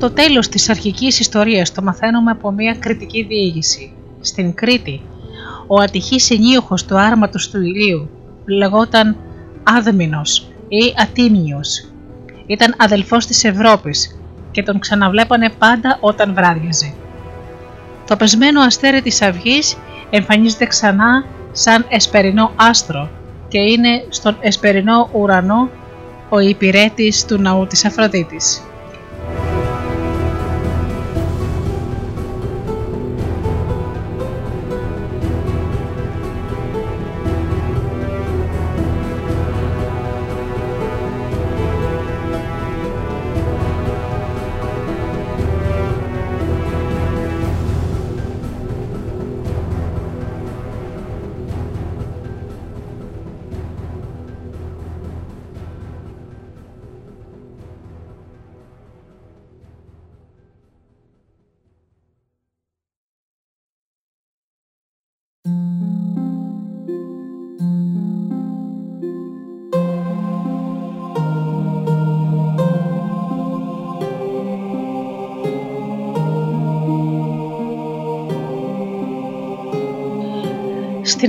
[0.05, 3.91] Το τέλος της αρχικής ιστορίας το μαθαίνουμε από μια κριτική διήγηση.
[4.21, 5.01] Στην Κρήτη,
[5.67, 8.09] ο ατυχής ενίοχος του άρματος του ηλίου
[8.45, 9.17] λεγόταν
[9.63, 11.89] Άδμινος ή Ατίμιος.
[12.45, 14.19] Ήταν αδελφός της Ευρώπης
[14.51, 16.93] και τον ξαναβλέπανε πάντα όταν βράδιαζε.
[18.07, 19.77] Το πεσμένο αστέρι της αυγής
[20.09, 23.09] εμφανίζεται ξανά σαν εσπερινό άστρο
[23.47, 25.69] και είναι στον εσπερινό ουρανό
[26.29, 28.61] ο υπηρέτης του ναού της Αφροδίτης.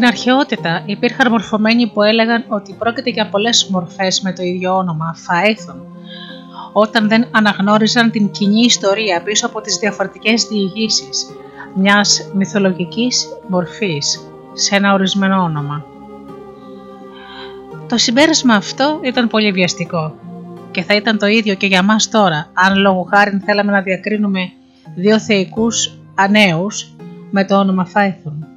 [0.06, 5.82] Αρχαιότητα υπήρχαν μορφωμένοι που έλεγαν ότι πρόκειται για πολλές μορφές με το ίδιο όνομα, φαέθων,
[6.72, 11.26] όταν δεν αναγνώριζαν την κοινή ιστορία πίσω από τις διαφορετικές διηγήσεις
[11.74, 14.20] μιας μυθολογικής μορφής
[14.52, 15.84] σε ένα ορισμένο όνομα.
[17.88, 20.14] Το συμπέρασμα αυτό ήταν πολύ βιαστικό
[20.70, 24.40] και θα ήταν το ίδιο και για μας τώρα αν λόγω χάρη θέλαμε να διακρίνουμε
[24.94, 26.94] δύο θεϊκούς ανέους
[27.30, 28.55] με το όνομα Φάιθον.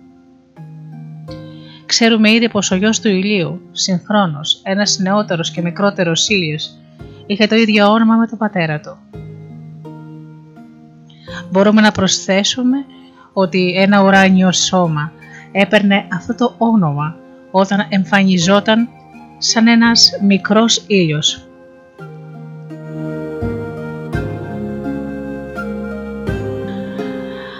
[1.89, 6.69] Ξέρουμε ήδη πως ο γιος του ηλίου, συγχρόνως ένας νεότερος και μικρότερος ήλιος,
[7.25, 8.97] είχε το ίδιο όνομα με τον πατέρα του.
[11.51, 12.77] Μπορούμε να προσθέσουμε
[13.33, 15.11] ότι ένα ουράνιο σώμα
[15.51, 17.15] έπαιρνε αυτό το όνομα
[17.51, 18.89] όταν εμφανιζόταν
[19.37, 21.47] σαν ένας μικρός ήλιος.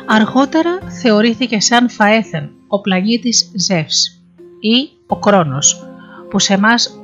[0.05, 4.18] Αργότερα θεωρήθηκε σαν Φαέθεν, ο πλανήτης Ζεύς
[4.60, 5.84] ή ο Κρόνος,
[6.30, 6.99] που σε εμάς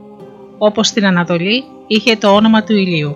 [0.58, 3.16] όπως στην Ανατολή είχε το όνομα του ηλίου.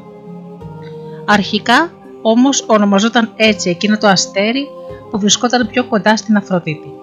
[1.25, 4.67] Αρχικά όμως ονομαζόταν έτσι εκείνο το αστέρι
[5.11, 6.98] που βρισκόταν πιο κοντά στην Αφροδίτη.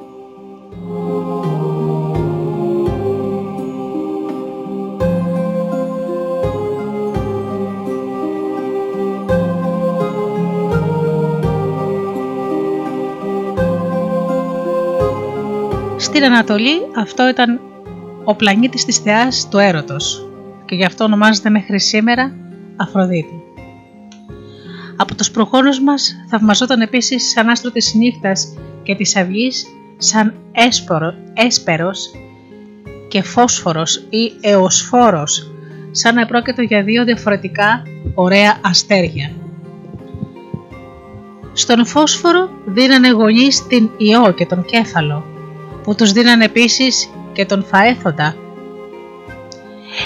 [16.17, 17.61] Στην Ανατολή αυτό ήταν
[18.25, 20.29] ο πλανήτης της θεάς του έρωτος
[20.65, 22.37] και γι' αυτό ονομάζεται μέχρι σήμερα
[22.77, 23.43] Αφροδίτη.
[24.97, 31.15] Από τους προχώρους μας θαυμαζόταν επίσης σαν άστρο της νύχτας και της αυγής σαν έσπορο,
[31.35, 32.11] έσπερος
[33.09, 35.51] και φόσφορος ή εωσφόρος
[35.91, 37.83] σαν να επρόκειτο για δύο διαφορετικά
[38.15, 39.31] ωραία αστέρια.
[41.53, 45.35] Στον φόσφορο δίνανε γονείς την ιό και τον κέφαλο
[45.87, 48.35] που τους δίναν επίσης και τον Φαέθοντα.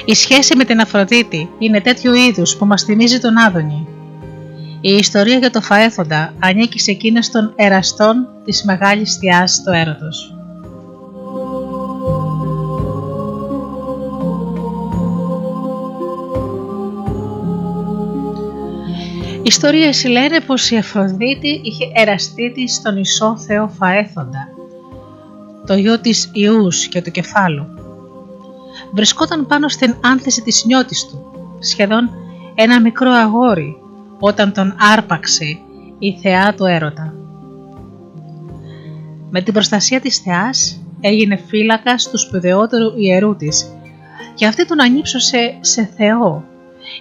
[0.05, 3.89] Η σχέση με την Αφροδίτη είναι τέτοιου είδους που μας θυμίζει τον Άδωνη.
[4.81, 10.35] Η ιστορία για το Φαέθοντα ανήκει σε εκείνες των εραστών της μεγάλης θεάς του έρωτος.
[19.43, 24.60] Ιστορίες λένε πως η Αφροδίτη είχε εραστεί της στον ισό θεό Φαέθοντα
[25.71, 27.67] το γιο της Ιούς και του κεφάλου.
[28.93, 32.11] Βρισκόταν πάνω στην άνθηση της νιώτης του σχεδόν
[32.55, 33.77] ένα μικρό αγόρι
[34.19, 35.59] όταν τον άρπαξε
[35.99, 37.15] η θεά του έρωτα.
[39.31, 43.67] Με την προστασία της θεάς έγινε φύλακας του σπουδαιότερου ιερού της
[44.35, 46.45] και αυτή τον ανύψωσε σε Θεό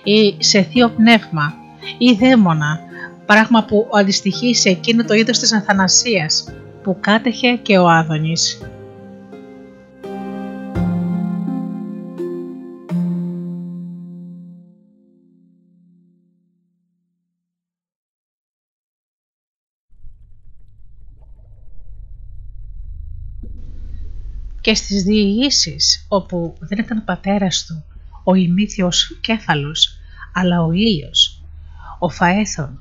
[0.03, 1.53] ή σε Θείο Πνεύμα
[1.97, 2.80] ή Δαίμονα,
[3.26, 6.45] πράγμα που αντιστοιχεί σε εκείνο το είδος της Αθανασίας
[6.90, 8.62] που κάτεχε και ο Άδωνης.
[24.62, 27.84] και στις διηγήσεις όπου δεν ήταν πατέρας του
[28.24, 29.98] ο ημίθιος κέφαλος
[30.34, 31.42] αλλά ο ήλιος.
[32.00, 32.80] Ο Φαέθων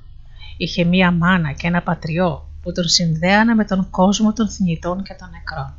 [0.56, 5.14] είχε μία μάνα και ένα πατριό που τον συνδέανε με τον κόσμο των θνητών και
[5.18, 5.74] των νεκρών.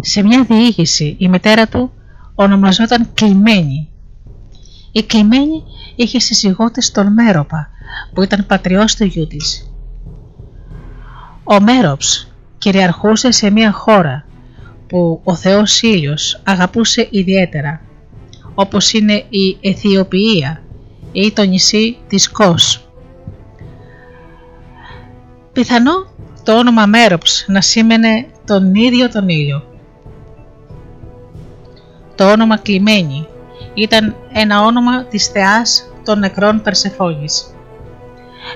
[0.00, 1.92] Σε μια διήγηση η μητέρα του
[2.34, 3.88] ονομαζόταν Κλειμένη.
[4.92, 5.62] Η Κλειμένη
[5.96, 7.68] είχε σύζυγό της τον Μέροπα
[8.14, 9.70] που ήταν πατριός του γιού της.
[11.44, 14.26] Ο Μέροψ κυριαρχούσε σε μια χώρα
[14.86, 17.80] που ο Θεός Ήλιος αγαπούσε ιδιαίτερα,
[18.54, 20.62] όπως είναι η Αιθιοπία
[21.12, 22.83] ή το νησί της Κος.
[25.54, 26.06] Πιθανό
[26.42, 29.62] το όνομα Μέροψ να σήμαινε τον ίδιο τον ήλιο.
[32.14, 33.26] Το όνομα Κλειμένη
[33.74, 37.54] ήταν ένα όνομα της θεάς των νεκρών Περσεφόνης.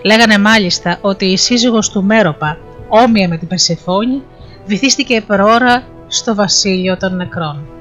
[0.04, 4.22] Λέγανε μάλιστα ότι η σύζυγος του Μέροπα, όμοια με την Περσεφόνη,
[4.66, 7.77] βυθίστηκε προώρα στο βασίλειο των νεκρών.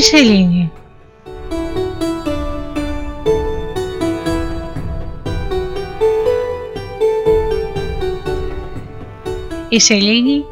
[0.00, 0.72] Η Σελήνη.
[9.68, 10.44] Η Σελήνη,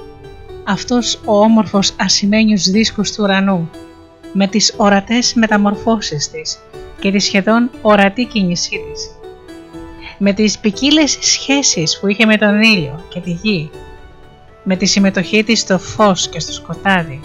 [0.65, 3.71] αυτός ο όμορφος ασημένιος δίσκος του ουρανού,
[4.33, 6.59] με τις ορατές μεταμορφώσεις της
[7.01, 9.11] και τη σχεδόν ορατή κίνησή της,
[10.19, 13.71] με τις ποικίλες σχέσεις που είχε με τον ήλιο και τη γη,
[14.63, 17.21] με τη συμμετοχή της στο φως και στο σκοτάδι,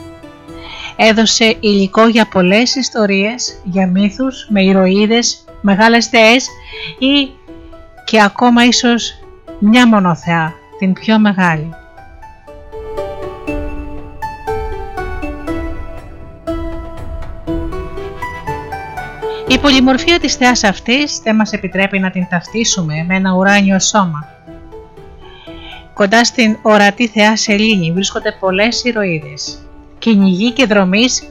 [1.03, 6.47] έδωσε υλικό για πολλές ιστορίες, για μύθους, με ηρωίδες, μεγάλες θεές
[6.99, 7.29] ή
[8.05, 9.13] και ακόμα ίσως
[9.59, 11.69] μια μονοθεά, την πιο μεγάλη.
[19.47, 24.27] Η πολυμορφία της θεάς αυτής δεν μας επιτρέπει να την ταυτίσουμε με ένα ουράνιο σώμα.
[25.93, 29.59] Κοντά στην ορατή θεά Σελήνη βρίσκονται πολλές ηρωίδες,
[30.03, 31.23] κυνηγοί και δρομείς,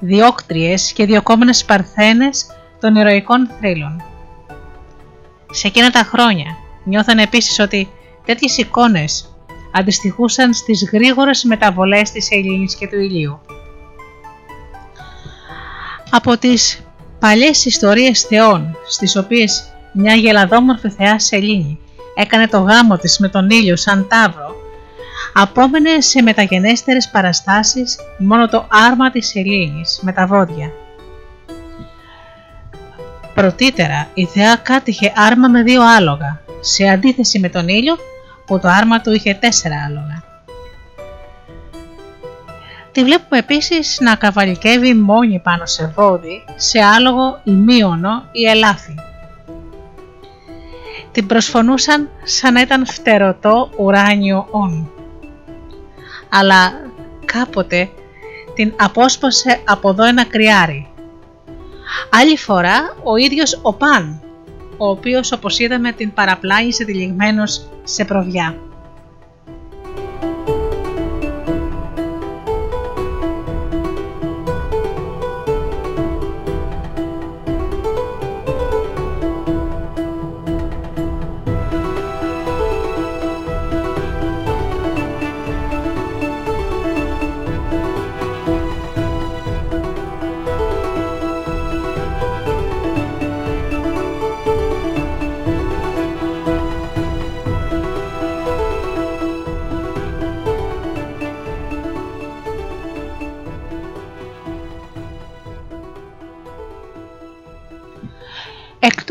[0.00, 2.46] διόκτριες και διοκόμενες παρθένες
[2.80, 4.02] των ηρωικών θρύλων.
[5.50, 6.46] Σε εκείνα τα χρόνια
[6.84, 7.88] νιώθαν επίσης ότι
[8.24, 9.36] τέτοιες εικόνες
[9.72, 13.40] αντιστοιχούσαν στις γρήγορες μεταβολές της Ελλήνης και του ηλίου.
[16.10, 16.84] Από τις
[17.18, 21.78] παλιές ιστορίες θεών, στις οποίες μια γελαδόμορφη θεάς Σελήνη
[22.14, 24.55] έκανε το γάμο της με τον ήλιο σαν τάβρο,
[25.38, 30.70] απόμενες σε μεταγενέστερες παραστάσεις μόνο το άρμα της Σελήνης με τα βόδια.
[33.34, 37.96] Πρωτήτερα η θεά κάτυχε άρμα με δύο άλογα, σε αντίθεση με τον ήλιο
[38.46, 40.22] που το άρμα του είχε τέσσερα άλογα.
[42.92, 48.94] Τη βλέπουμε επίσης να καβαλικεύει μόνη πάνω σε βόδι, σε άλογο ημίωνο ή ελάφι.
[51.12, 54.90] Την προσφωνούσαν σαν να ήταν φτερωτό ουράνιο όν.
[56.28, 56.72] Αλλά
[57.24, 57.90] κάποτε
[58.54, 60.90] την απόσπασε από εδώ ένα κρυάρι.
[62.10, 64.20] Άλλη φορά ο ίδιος ο Παν,
[64.76, 68.65] ο οποίος όπως είδαμε την παραπλάγησε τυλιγμένος σε προβιά.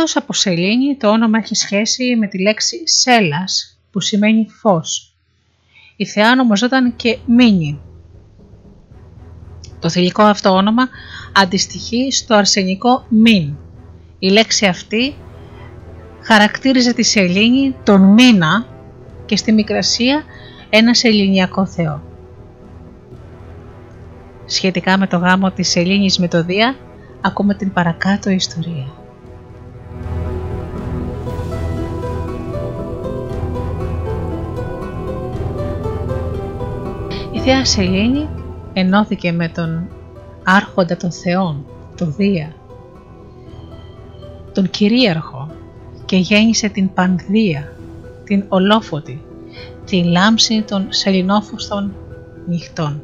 [0.06, 5.16] Εκτός από σελήνη το όνομα έχει σχέση με τη λέξη σέλας που σημαίνει φως.
[5.96, 7.80] Η θεά ονομαζόταν και Μίνι.
[9.80, 10.90] Το θηλυκό αυτό όνομα
[11.34, 13.56] αντιστοιχεί στο αρσενικό μίν.
[14.20, 15.16] Η λέξη αυτή
[16.22, 18.68] χαρακτήριζε τη σελήνη τον μήνα
[19.26, 20.24] και στη Μικρασία
[20.70, 22.02] ένα σεληνιακό θεό.
[24.46, 26.76] Σχετικά με το γάμο της Σελήνης με το Δία,
[27.22, 29.04] ακούμε την παρακάτω ιστορία.
[37.48, 38.30] Θεία Σελήνη
[38.74, 39.88] ενώθηκε με τον
[40.44, 41.66] άρχοντα των θεών,
[41.98, 42.56] τον Δία,
[44.54, 45.52] τον κυρίαρχο
[46.06, 47.78] και γέννησε την Πανδία,
[48.24, 49.26] την Ολόφωτη,
[49.86, 51.96] την λάμψη των σελινόφωστων
[52.48, 53.02] νυχτών.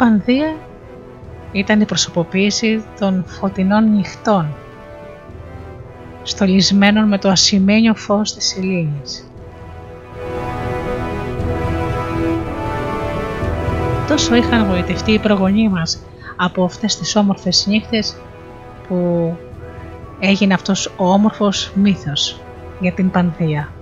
[0.00, 0.56] Πανδία
[1.52, 4.54] ήταν η προσωποποίηση των φωτεινών νυχτών,
[6.22, 9.30] στολισμένων με το ασημένιο φως της Ελλήνης.
[14.08, 16.02] Τόσο είχαν βοητευτεί οι προγονείς μας
[16.36, 18.16] από αυτές τις όμορφες νύχτες
[18.88, 19.36] που
[20.18, 22.40] έγινε αυτός ο όμορφος μύθος
[22.80, 23.79] για την Πανδία.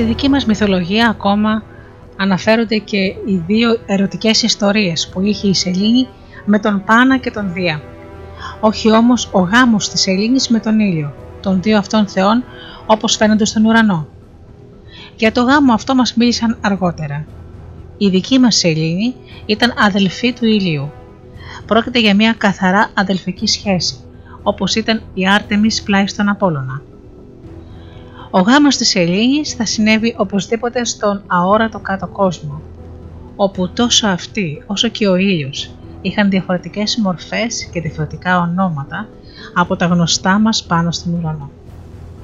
[0.00, 1.62] Στη δική μας μυθολογία ακόμα
[2.16, 6.08] αναφέρονται και οι δύο ερωτικές ιστορίες που είχε η Σελήνη
[6.44, 7.82] με τον Πάνα και τον Δία.
[8.60, 12.44] Όχι όμως ο γάμος της Σελήνης με τον ήλιο, των δύο αυτών θεών
[12.86, 14.06] όπως φαίνονται στον ουρανό.
[15.16, 17.26] Για το γάμο αυτό μας μίλησαν αργότερα.
[17.98, 19.14] Η δική μας Σελήνη
[19.46, 20.90] ήταν αδελφή του ήλιου.
[21.66, 23.96] Πρόκειται για μια καθαρά αδελφική σχέση,
[24.42, 26.82] όπως ήταν η Άρτεμις πλάι στον Απόλλωνα.
[28.32, 32.62] Ο γάμος της Ελλήνης θα συνέβη οπωσδήποτε στον αόρατο κάτω κόσμο,
[33.36, 35.70] όπου τόσο αυτή όσο και ο ήλιος
[36.00, 39.08] είχαν διαφορετικές μορφές και διαφορετικά ονόματα
[39.54, 41.50] από τα γνωστά μας πάνω στον ουρανό.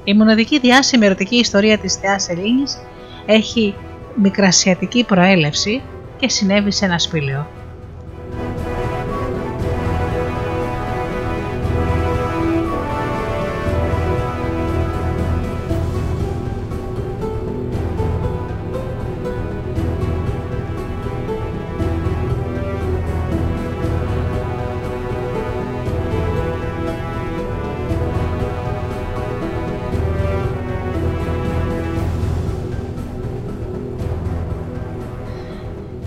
[0.05, 2.79] Η μοναδική διάσημη ερωτική ιστορία της θεάς Ελλήνης
[3.27, 3.75] έχει
[4.23, 5.83] μικρασιατική προέλευση
[6.17, 7.47] και συνέβη σε ένα σπήλαιο.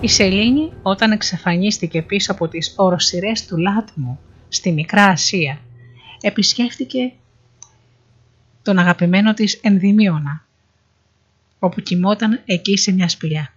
[0.09, 4.19] Σελήνη όταν εξαφανίστηκε πίσω από τις οροσυρές του Λάτμου
[4.49, 5.59] στη Μικρά Ασία
[6.21, 7.13] επισκέφτηκε
[8.61, 10.45] τον αγαπημένο της Ενδημίωνα
[11.59, 13.53] όπου κοιμόταν εκεί σε μια σπηλιά.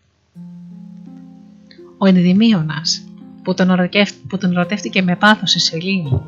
[1.99, 3.05] Ο Ενδημίωνας
[3.43, 3.89] που τον,
[4.29, 6.23] που τον ερωτεύτηκε με πάθος η Σελήνη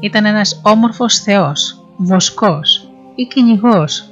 [0.00, 4.11] ήταν ένας όμορφος θεός, βοσκός ή κυνηγός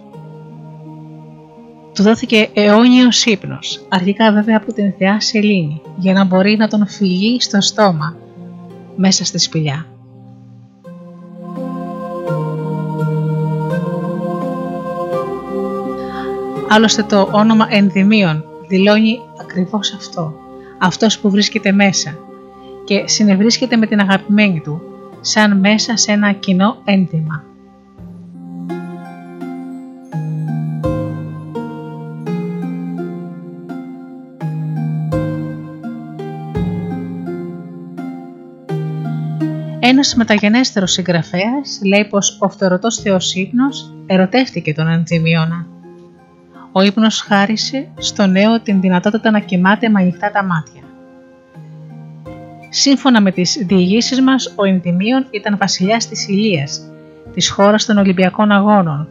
[2.00, 6.86] του δόθηκε αιώνιος ύπνος, αρχικά βέβαια από την θεά Σελήνη, για να μπορεί να τον
[6.86, 8.16] φιλεί στο στόμα,
[8.96, 9.86] μέσα στη σπηλιά.
[16.68, 20.34] Άλλωστε το όνομα ενδυμίων δηλώνει ακριβώς αυτό,
[20.78, 22.18] αυτός που βρίσκεται μέσα
[22.84, 24.82] και συνευρίσκεται με την αγαπημένη του,
[25.20, 27.49] σαν μέσα σε ένα κοινό ένδυμα.
[39.90, 45.66] Ένας μεταγενέστερος συγγραφέας λέει πως ο φτερωτός θεός ύπνος ερωτεύτηκε τον Αντιμιώνα.
[46.72, 50.82] Ο ύπνος χάρισε στο νέο την δυνατότητα να κοιμάται με ανοιχτά τα μάτια.
[52.68, 56.80] Σύμφωνα με τις διηγήσεις μας, ο Ενδημίων ήταν βασιλιάς της Ηλίας,
[57.34, 59.08] της χώρας των Ολυμπιακών Αγώνων,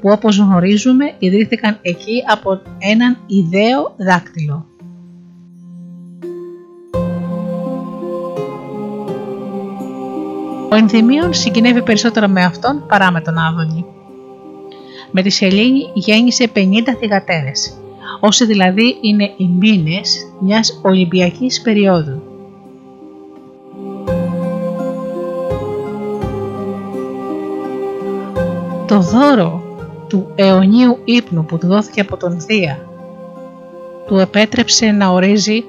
[0.00, 4.69] που όπως γνωρίζουμε ιδρύθηκαν εκεί από έναν ιδέο δάκτυλο.
[10.72, 13.84] Ο Ενθυμίων συγκινεύει περισσότερο με αυτόν παρά με τον Άδωνη.
[15.10, 16.58] Με τη Σελήνη γέννησε 50
[16.98, 17.78] θυγατέρες,
[18.20, 22.22] όσοι δηλαδή είναι οι μήνες μιας Ολυμπιακής περίοδου.
[28.86, 29.62] Το δώρο
[30.08, 32.88] του αιωνίου ύπνου που του δόθηκε από τον Δία
[34.06, 35.64] του επέτρεψε να ορίζει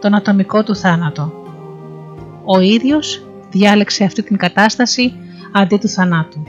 [0.00, 1.32] τον ατομικό του θάνατο.
[2.44, 5.14] Ο ίδιος διάλεξε αυτή την κατάσταση
[5.52, 6.42] αντί του θανάτου.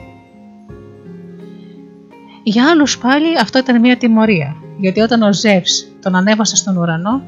[2.43, 7.21] Για άλλους πάλι αυτό ήταν μια τιμωρία, γιατί όταν ο Ζεύς τον ανέβασε στον ουρανό,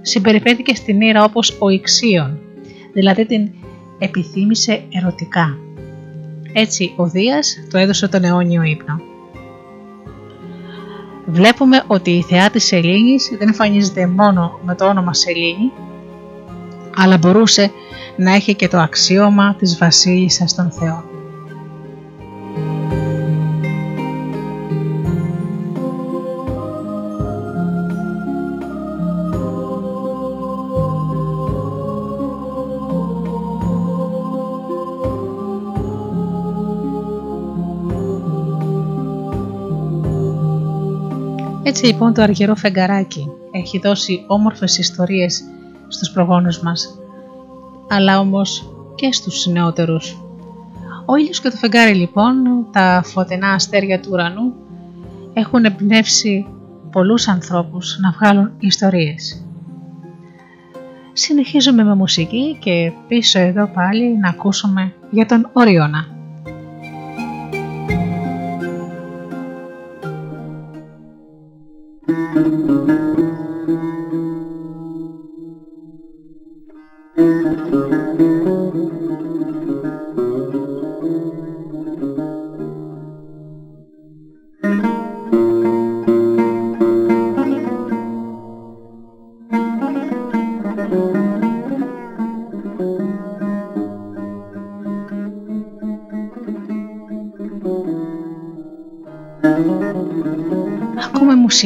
[0.00, 2.38] συμπεριφέρθηκε στην ήρα όπως ο Ιξίων,
[2.92, 3.50] δηλαδή την
[3.98, 5.58] επιθύμησε ερωτικά.
[6.52, 9.00] Έτσι ο Δίας το έδωσε τον αιώνιο ύπνο.
[11.26, 15.72] Βλέπουμε ότι η θεά της Σελήνης δεν εμφανίζεται μόνο με το όνομα Σελήνη,
[16.96, 17.70] αλλά μπορούσε
[18.16, 21.04] να έχει και το αξίωμα της βασίλισσας των θεών.
[41.62, 45.42] Έτσι λοιπόν το αργυρό φεγγαράκι έχει δώσει όμορφες ιστορίες
[45.88, 46.98] στους προγόνους μας
[47.88, 50.16] αλλά όμως και στους νεότερους.
[51.06, 54.54] Ο ήλιος και το φεγγάρι λοιπόν, τα φωτεινά αστέρια του ουρανού,
[55.32, 56.46] έχουν εμπνεύσει
[56.92, 59.44] πολλούς ανθρώπους να βγάλουν ιστορίες.
[61.12, 66.15] Συνεχίζουμε με μουσική και πίσω εδώ πάλι να ακούσουμε για τον Οριώνα.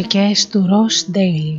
[0.01, 1.50] Μουσικές του Ross Daily.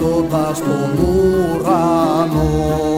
[0.00, 2.89] το πας στον ουρανό.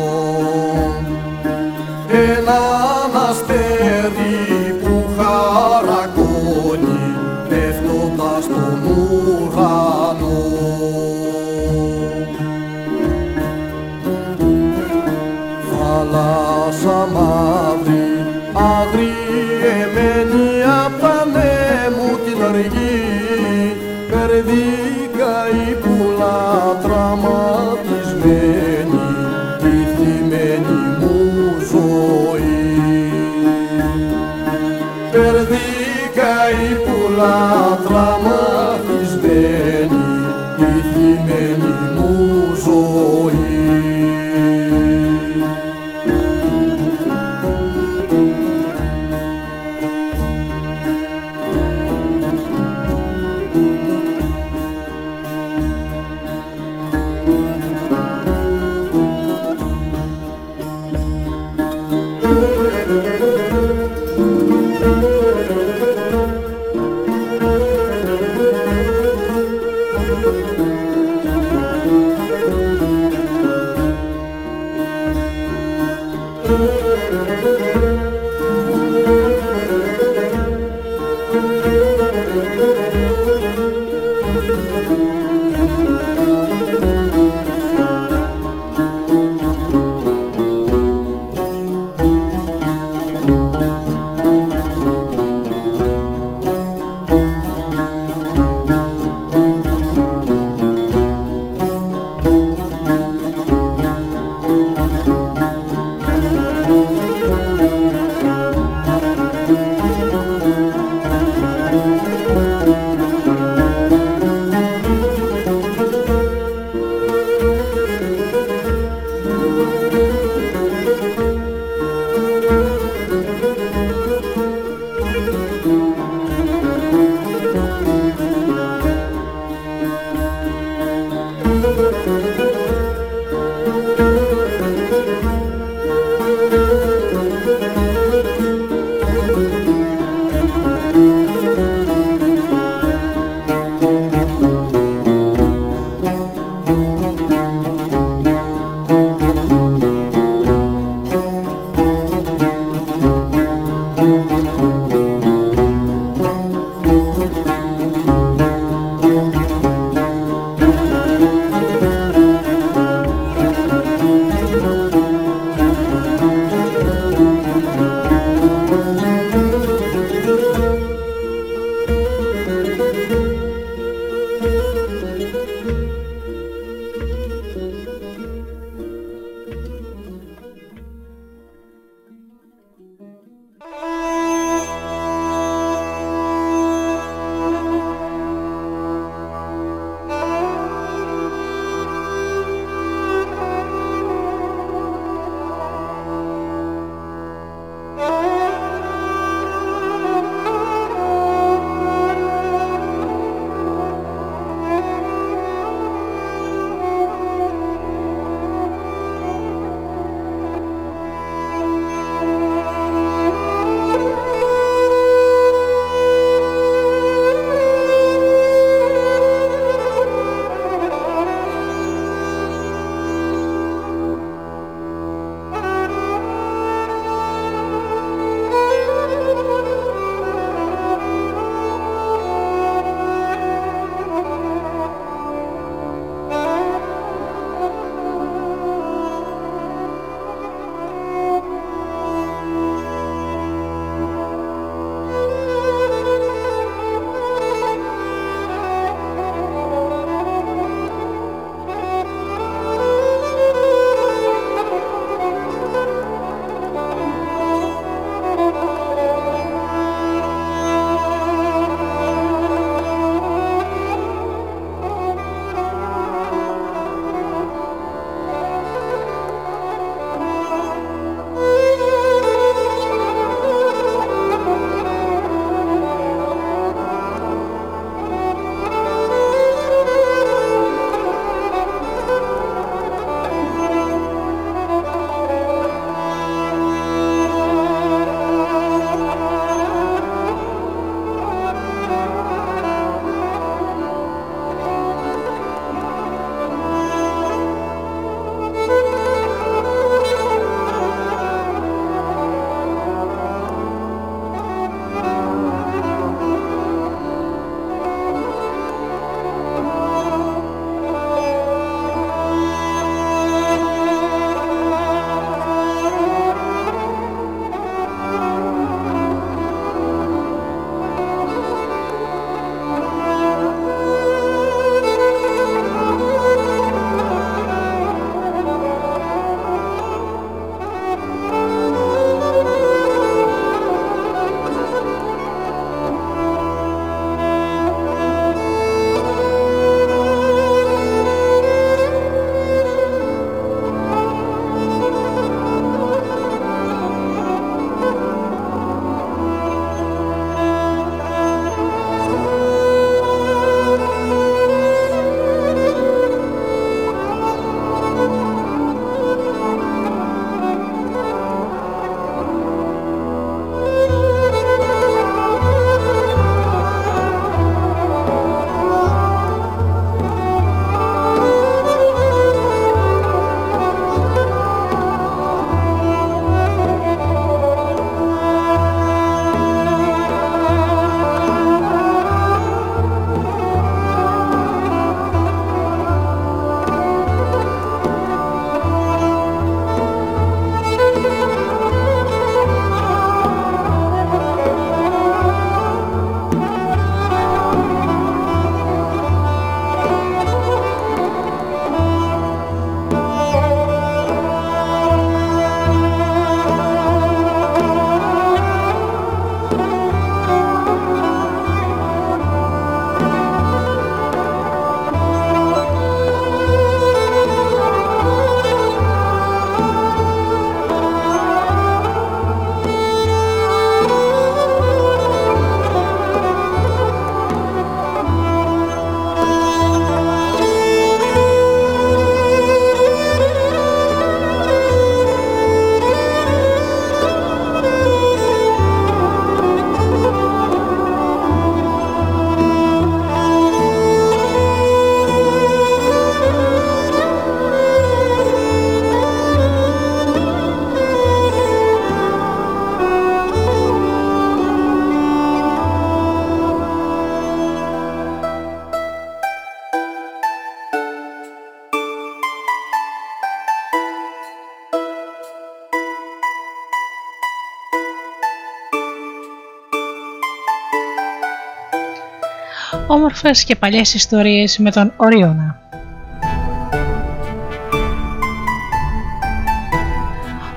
[472.94, 475.60] Όμορφες και παλιές ιστορίες με τον Ορίωνα.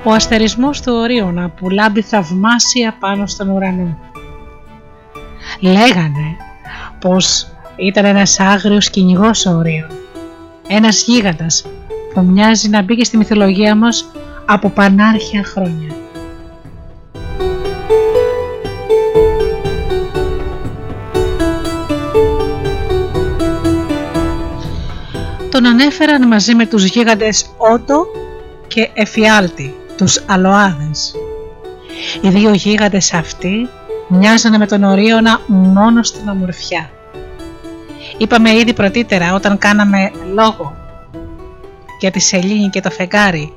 [0.03, 3.98] Ο αστερισμός του Ορίωνα που λάμπει θαυμάσια πάνω στον ουρανό.
[5.60, 6.38] Λέγανε
[6.99, 9.91] πως ήταν ένας άγριος κυνηγός ο Ορίων.
[10.68, 11.66] Ένας γίγαντας
[12.14, 14.12] που μοιάζει να μπήκε στη μυθολογία μας
[14.45, 15.94] από πανάρχια χρόνια.
[25.86, 28.06] Ανέφεραν μαζί με τους γίγαντες Ότο
[28.68, 31.16] και Εφιάλτη, τους Αλοάδες.
[32.22, 33.70] Οι δύο γίγαντες αυτοί
[34.07, 36.90] μοιάζανε με τον Ορίωνα μόνο στην ομορφιά.
[38.18, 40.76] Είπαμε ήδη πρωτήτερα όταν κάναμε λόγο
[41.99, 43.53] για τη Σελήνη και το φεγγάρι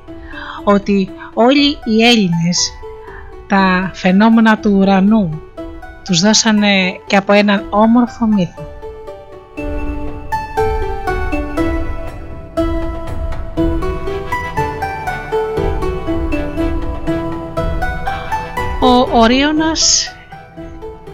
[0.63, 2.71] ότι όλοι οι Έλληνες
[3.47, 5.41] τα φαινόμενα του ουρανού
[6.03, 8.68] τους δώσανε και από έναν όμορφο μύθο.
[19.21, 20.11] Ορίωνας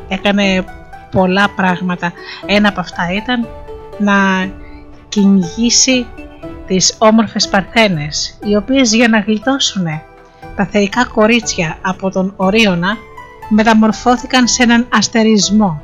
[0.08, 0.66] έκανε
[1.12, 2.14] πολλά πράγματα.
[2.46, 3.48] Ένα από αυτά ήταν
[3.98, 4.14] να
[5.10, 6.08] κυνηγήσει
[6.68, 9.86] τις όμορφες παρθένες, οι οποίες για να γλιτώσουν
[10.56, 12.98] τα θεϊκά κορίτσια από τον Ορίωνα
[13.50, 15.82] μεταμορφώθηκαν σε έναν αστερισμό,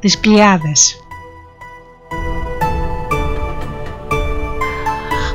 [0.00, 0.96] τις Πλιάδες.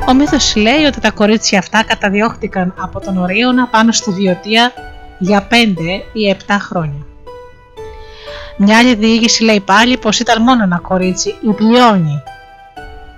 [0.08, 4.72] Ο μύθος λέει ότι τα κορίτσια αυτά καταδιώχτηκαν από τον Ορίωνα πάνω στη Βιωτία
[5.22, 5.54] για 5
[6.12, 7.06] ή 7 χρόνια.
[8.56, 12.22] Μια άλλη διήγηση λέει πάλι πως ήταν μόνο ένα κορίτσι, η Πλειώνη.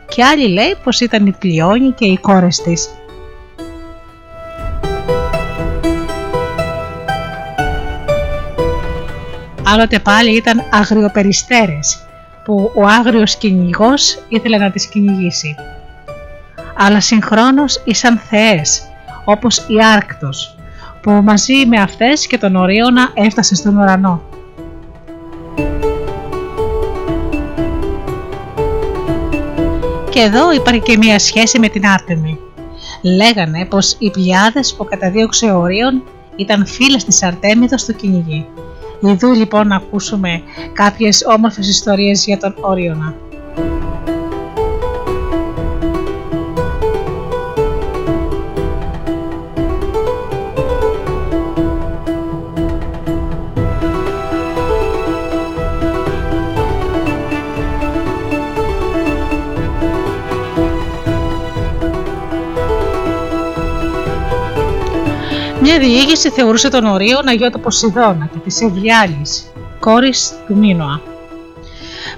[0.09, 2.89] Και άλλη λέει πως ήταν η Πλειώνη και οι κόρες της.
[9.67, 12.07] Άλλοτε πάλι ήταν αγριοπεριστέρες
[12.45, 15.55] που ο άγριος κυνηγός ήθελε να τις κυνηγήσει.
[16.77, 18.83] Αλλά συγχρόνως ήσαν θεές
[19.25, 20.57] όπως η Άρκτος
[21.03, 24.23] που μαζί με αυτές και τον Ορίωνα έφτασε στον ουρανό.
[30.11, 32.39] Και εδώ υπάρχει και μία σχέση με την Άρτεμη.
[33.03, 36.03] Λέγανε πως οι πλιάδες που καταδίωξε ο Ορίων
[36.37, 38.47] ήταν φίλες της Αρτέμιδος στο κυνηγή.
[39.01, 40.43] Ιδού λοιπόν να ακούσουμε
[40.73, 43.15] κάποιες όμορφες ιστορίες για τον Όριονα.
[65.83, 71.01] Διήγηση θεωρούσε τον Ορίωνα γιο του Ποσειδώνα και της Ευγιάλης, κόρης του Μίνωα.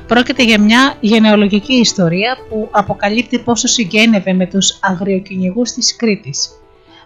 [0.07, 6.51] Πρόκειται για μια γενεολογική ιστορία που αποκαλύπτει πόσο συγγένευε με τους αγριοκυνηγούς της Κρήτης,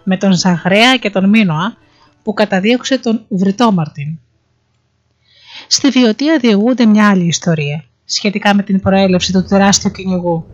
[0.05, 1.77] με τον Ζαγρέα και τον Μίνωα
[2.23, 4.19] που καταδίωξε τον Βρυτόμαρτιν.
[5.67, 10.47] Στη Βιωτία διηγούνται μια άλλη ιστορία σχετικά με την προέλευση του τεράστιου κυνηγού.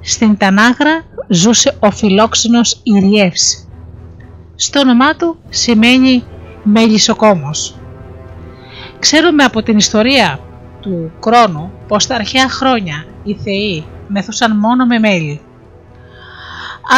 [0.00, 3.65] Στην Τανάγρα ζούσε ο φιλόξενος Ιριεύς,
[4.56, 6.24] στο όνομά του σημαίνει
[6.62, 7.78] μελισσοκόμος.
[8.98, 10.40] Ξέρουμε από την ιστορία
[10.80, 15.40] του χρόνου πως τα αρχαία χρόνια οι θεοί μεθούσαν μόνο με μέλι.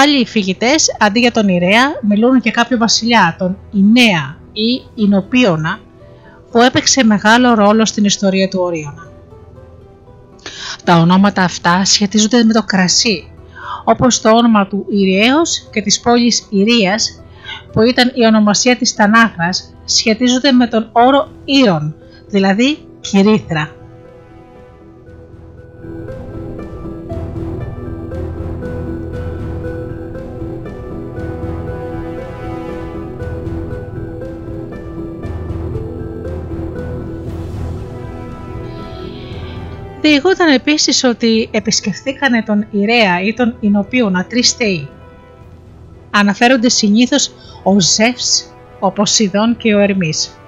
[0.03, 5.79] Άλλοι φυγητέ αντί για τον Ιρέα μιλούν για κάποιο βασιλιά, τον Ινέα ή Ινοπίωνα
[6.51, 9.07] που έπαιξε μεγάλο ρόλο στην ιστορία του Ορίωνα.
[10.85, 13.31] Τα ονόματα αυτά σχετίζονται με το κρασί,
[13.85, 17.23] όπως το όνομα του Ιρέως και της πόλης Ηρίας
[17.73, 21.95] που ήταν η ονομασία της Τανάχρας, σχετίζονται με τον όρο Ήρων,
[22.27, 23.73] δηλαδή κυρίθρα.
[40.01, 44.89] Διηγούταν επίσης ότι επισκεφθήκανε τον Ιρέα ή τον Ινοπίωνα τρεις θεοί.
[46.11, 47.31] Αναφέρονται συνήθως
[47.63, 50.39] ο Ζεύς, ο Ποσειδών και ο Ερμής.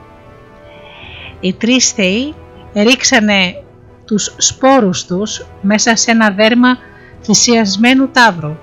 [1.40, 2.34] Οι τρεις θεοί
[2.74, 3.62] ρίξανε
[4.04, 6.78] τους σπόρους τους μέσα σε ένα δέρμα
[7.22, 8.56] θυσιασμένου τάβρου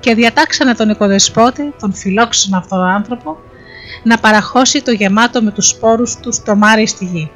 [0.00, 3.36] και διατάξανε τον οικοδεσπότη, τον φιλόξενο αυτόν άνθρωπο,
[4.02, 7.30] να παραχώσει το γεμάτο με τους σπόρους τους στο μάρι στη γη.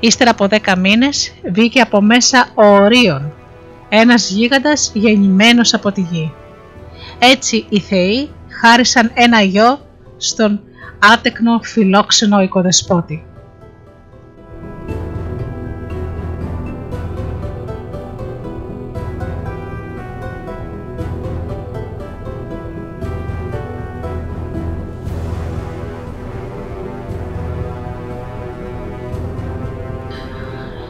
[0.00, 3.32] Ύστερα από δέκα μήνες βγήκε από μέσα ο Ορίων,
[3.88, 6.32] ένας γίγαντας γεννημένος από τη γη.
[7.18, 8.30] Έτσι οι θεοί
[8.60, 9.78] χάρισαν ένα γιο
[10.16, 10.60] στον
[10.98, 13.26] άτεκνο φιλόξενο οικοδεσπότη.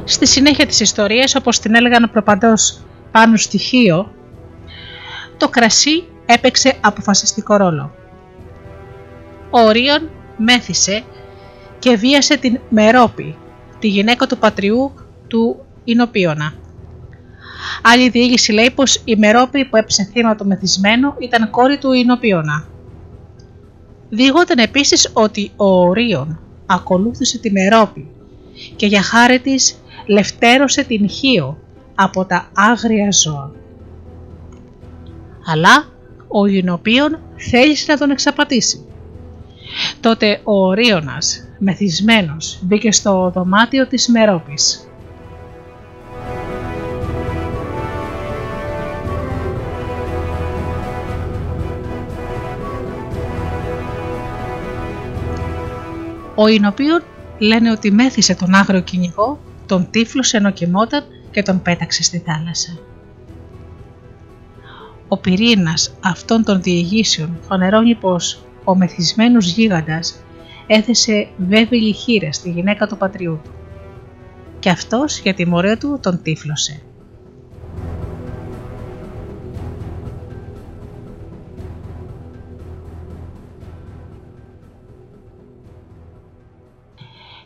[0.04, 2.80] Στη συνέχεια της ιστορίας, όπως την έλεγαν προπαντός
[3.10, 4.14] πάνω στοιχείο,
[5.36, 7.94] το κρασί έπαιξε αποφασιστικό ρόλο.
[9.50, 11.04] Ο Ορίων μέθησε
[11.78, 13.36] και βίασε την Μερόπη,
[13.78, 14.92] τη γυναίκα του πατριού
[15.28, 16.52] του Ινοπίωνα.
[17.82, 22.64] Άλλη διήγηση λέει πως η Μερόπη που έπεσε θύμα του μεθυσμένου ήταν κόρη του Ινοπίωνα.
[24.10, 28.10] Διηγόταν επίσης ότι ο Ορίων ακολούθησε τη Μερόπη
[28.76, 31.58] και για χάρη της λευτέρωσε την Χίο
[31.94, 33.52] από τα άγρια ζώα.
[35.46, 35.84] Αλλά
[36.36, 38.84] ο Ινοπίων θέλησε να τον εξαπατήσει.
[40.00, 44.88] Τότε ο Ορίωνας, μεθυσμένος, μπήκε στο δωμάτιο της Μερόπης.
[56.34, 57.02] Ο Ινοπίων
[57.38, 62.78] λένε ότι μέθησε τον άγριο κυνηγό, τον τύφλωσε ενώ κοιμόταν και τον πέταξε στη θάλασσα.
[65.08, 70.24] Ο πυρήνας αυτών των διηγήσεων φανερώνει πως ο μεθυσμένος γίγαντας
[70.66, 73.50] έθεσε βέβαιη χείρα στη γυναίκα του πατριού του
[74.64, 76.82] και αυτός για τιμωρία του τον τύφλωσε.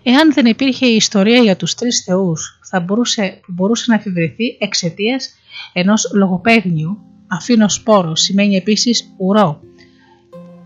[0.03, 5.35] Εάν δεν υπήρχε η ιστορία για τους τρεις θεούς, θα μπορούσε, μπορούσε να εφηβρεθεί εξαιτίας
[5.73, 9.61] ενός λογοπαίγνιου, αφήνω σπόρο σημαίνει επίσης ουρό,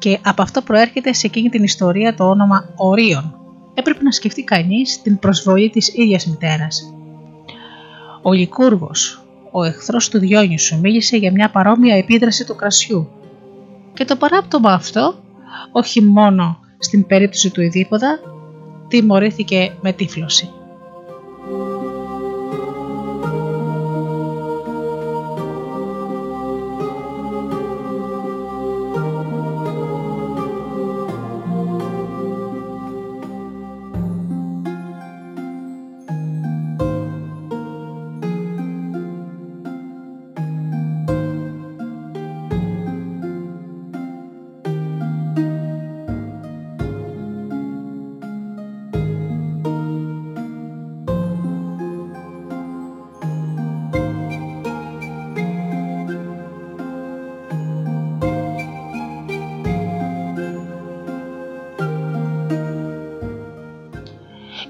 [0.02, 3.36] και από αυτό προέρχεται σε εκείνη την ιστορία το όνομα Ορίων.
[3.74, 6.94] Έπρεπε να σκεφτεί κανείς την προσβολή της ίδιας μητέρας.
[8.22, 13.08] Ο Λικούργος, ο εχθρός του Διόνυσου, μίλησε για μια παρόμοια επίδραση του κρασιού.
[13.94, 15.14] Και το παράπτωμα αυτό,
[15.72, 18.18] όχι μόνο στην περίπτωση του Ιδίποδα,
[18.88, 20.50] τιμωρήθηκε με τύφλωση.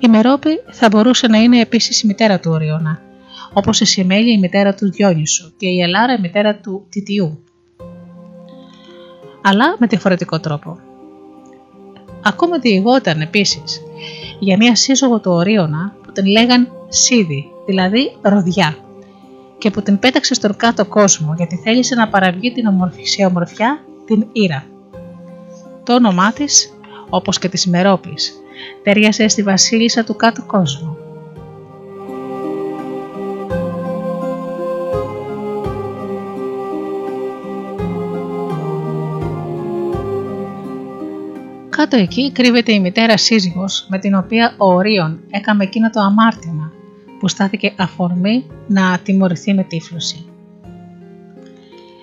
[0.09, 3.01] Μερόπη θα μπορούσε να είναι επίσης η μητέρα του Οριώνα,
[3.53, 7.45] όπως η Σιμέλη η μητέρα του Διόνυσου και η Ελάρα η μητέρα του Τιτιού.
[9.43, 10.79] Αλλά με διαφορετικό τρόπο.
[12.23, 13.81] Ακόμα διηγόταν επίσης
[14.39, 18.77] για μια σύζυγο του Ορίωνα που την λέγαν Σίδη, δηλαδή Ροδιά,
[19.59, 24.27] και που την πέταξε στον κάτω κόσμο γιατί θέλησε να παραβγεί την ομορφησία ομορφιά την
[24.33, 24.67] Ήρα.
[25.85, 26.73] Το όνομά της,
[27.09, 28.42] όπως και της Μερόπης,
[28.83, 30.97] τέριασε στη βασίλισσα του κάτω κόσμου.
[41.77, 46.73] Κάτω εκεί κρύβεται η μητέρα σύζυγος με την οποία ο Ορίων έκαμε εκείνο το αμάρτημα
[47.19, 50.25] που στάθηκε αφορμή να τιμωρηθεί με τύφλωση.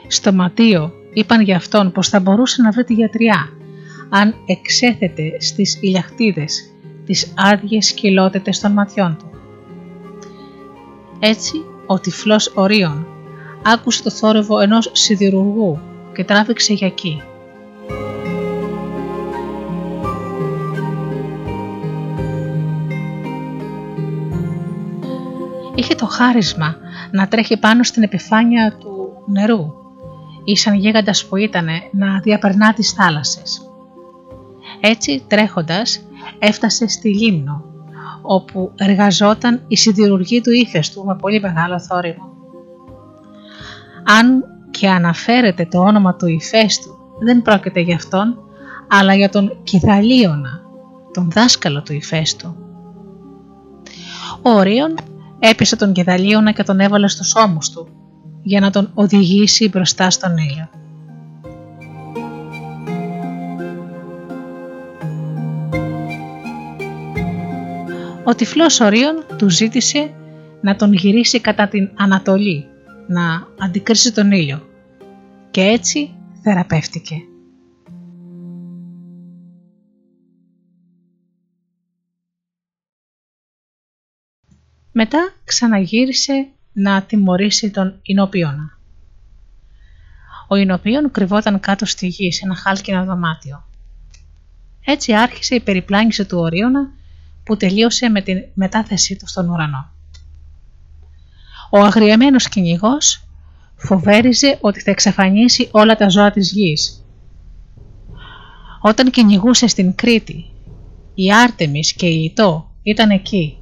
[0.07, 3.49] Στο ματίο είπαν για αυτόν πως θα μπορούσε να βρει τη γιατριά
[4.09, 6.73] αν εξέθετε στις ηλιαχτίδες
[7.05, 9.29] τις άδειες κοιλότητες των ματιών του.
[11.19, 13.07] Έτσι, ο τυφλός Ορίων
[13.63, 15.79] άκουσε το θόρυβο ενός σιδηρουργού
[16.13, 17.21] και τράβηξε για εκεί.
[25.75, 26.75] Είχε το χάρισμα
[27.11, 29.73] να τρέχει πάνω στην επιφάνεια του νερού
[30.43, 33.68] ή σαν γίγαντας που ήτανε να διαπερνά τις θάλασσες.
[34.79, 36.01] Έτσι τρέχοντας
[36.39, 37.63] έφτασε στη Λίμνο,
[38.21, 42.29] όπου εργαζόταν η σιδηρουργή του ύφεστου με πολύ μεγάλο θόρυβο.
[44.03, 48.37] Αν και αναφέρεται το όνομα του ηφαίστου, δεν πρόκειται για αυτόν,
[48.87, 50.61] αλλά για τον Κιδαλίωνα,
[51.13, 52.55] τον δάσκαλο του ηφαίστου.
[54.41, 54.95] Ο Ορίων
[55.39, 57.87] έπεισε τον Κιδαλίωνα και τον έβαλε στους ώμους του,
[58.41, 60.69] για να τον οδηγήσει μπροστά στον ήλιο.
[68.29, 70.13] Ο τυφλός Ορίων του ζήτησε
[70.61, 72.65] να τον γυρίσει κατά την Ανατολή,
[73.07, 74.69] να αντικρίσει τον ήλιο
[75.51, 77.15] και έτσι θεραπεύτηκε.
[84.91, 88.79] Μετά ξαναγύρισε να τιμωρήσει τον Ινοπίωνα.
[90.47, 93.63] Ο Ινοπίων κρυβόταν κάτω στη γη σε ένα χάλκινο δωμάτιο.
[94.85, 96.97] Έτσι άρχισε η περιπλάνηση του Ορίωνα
[97.49, 99.91] που τελείωσε με την μετάθεσή του στον ουρανό.
[101.71, 103.27] Ο αγριεμένος κυνηγός
[103.75, 107.05] φοβέριζε ότι θα εξαφανίσει όλα τα ζώα της γης.
[108.81, 110.45] Όταν κυνηγούσε στην Κρήτη,
[111.13, 113.57] η Άρτεμις και η Ιτώ ήταν εκεί.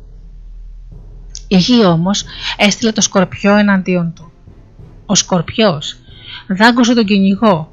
[1.47, 2.23] Η γη όμως
[2.57, 4.31] έστειλε το σκορπιό εναντίον του.
[5.05, 5.97] Ο σκορπιός
[6.47, 7.71] δάγκωσε τον κυνηγό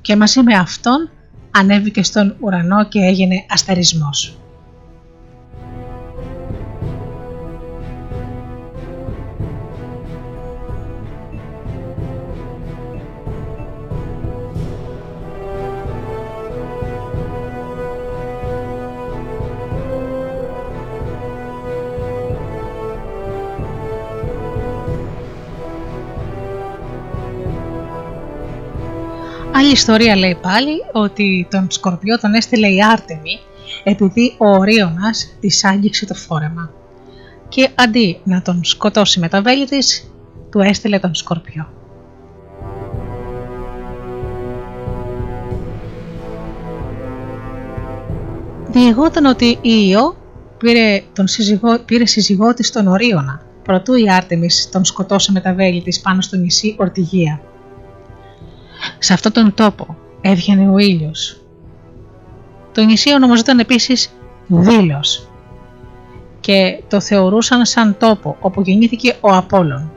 [0.00, 1.10] και μαζί με αυτόν
[1.50, 4.38] ανέβηκε στον ουρανό και έγινε αστερισμός.
[29.68, 33.38] Άλλη ιστορία λέει πάλι ότι τον Σκορπιό τον έστειλε η Άρτεμι
[33.84, 36.70] επειδή ο Ορίωνας της άγγιξε το φόρεμα
[37.48, 40.10] και αντί να τον σκοτώσει με τα βέλη της,
[40.50, 41.72] του έστειλε τον Σκορπιό.
[48.68, 50.16] Διηγόταν ότι η Ιω
[50.58, 55.54] πήρε, τον σύζυγό, πήρε σύζυγό της τον Ορίωνα, προτού η Άρτεμις τον σκοτώσει με τα
[55.54, 57.40] βέλη της πάνω στο νησί Ορτιγία.
[58.98, 61.40] Σε αυτόν τον τόπο έβγαινε ο ήλιος.
[62.72, 64.12] Το νησί ονομαζόταν επίσης
[64.46, 65.28] Δήλος
[66.40, 69.90] και το θεωρούσαν σαν τόπο όπου γεννήθηκε ο Απόλλων.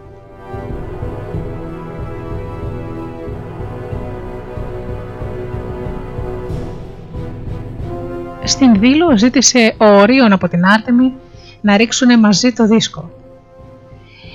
[8.44, 11.14] Στην Δήλο ζήτησε ο Ορίων από την Άρτεμη
[11.62, 13.10] να ρίξουν μαζί το δίσκο.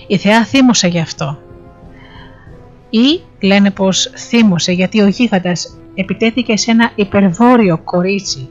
[0.06, 1.38] Η θεά θύμωσε γι' αυτό
[2.98, 8.48] ή λένε πως θύμωσε γιατί ο γίγαντας επιτέθηκε σε ένα υπερβόρειο κορίτσι,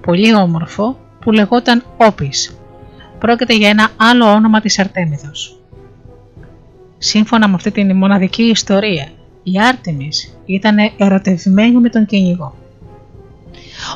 [0.00, 2.58] πολύ όμορφο, που λεγόταν Όπης.
[3.18, 5.60] Πρόκειται για ένα άλλο όνομα της Αρτέμιδος.
[6.98, 9.08] Σύμφωνα με αυτή την μοναδική ιστορία,
[9.42, 12.54] η Άρτεμις ήταν ερωτευμένη με τον κυνηγό.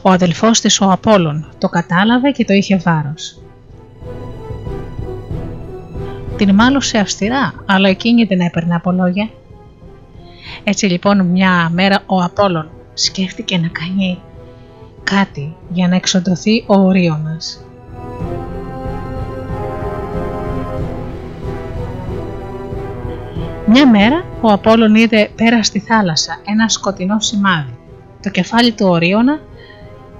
[0.02, 3.42] Ο αδελφός της ο Απόλλων το κατάλαβε και το είχε βάρος.
[6.36, 9.30] Την μάλωσε αυστηρά, αλλά εκείνη δεν έπαιρνε από λόγια
[10.64, 14.18] έτσι λοιπόν μια μέρα ο Απόλλων σκέφτηκε να κάνει
[15.04, 17.64] κάτι για να εξοντωθεί ο Ορίωνας.
[23.66, 27.78] Μια μέρα ο Απόλλων είδε πέρα στη θάλασσα ένα σκοτεινό σημάδι,
[28.22, 29.40] το κεφάλι του Ορίωνα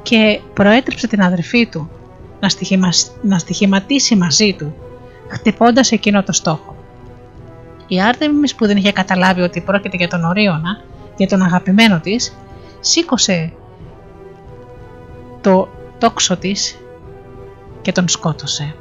[0.03, 1.91] και προέτρεψε την αδερφή του
[2.41, 2.49] να,
[3.23, 4.75] να στοιχηματίσει μαζί του,
[5.29, 6.80] χτυπώντας εκείνο το στόχο.
[7.93, 10.81] Η Άρτεμις που δεν είχε καταλάβει ότι πρόκειται για τον Ορίωνα,
[11.17, 12.37] για τον αγαπημένο της,
[12.81, 13.53] σήκωσε
[15.41, 15.69] το
[15.99, 16.79] τόξο της
[17.83, 18.75] και τον σκότωσε.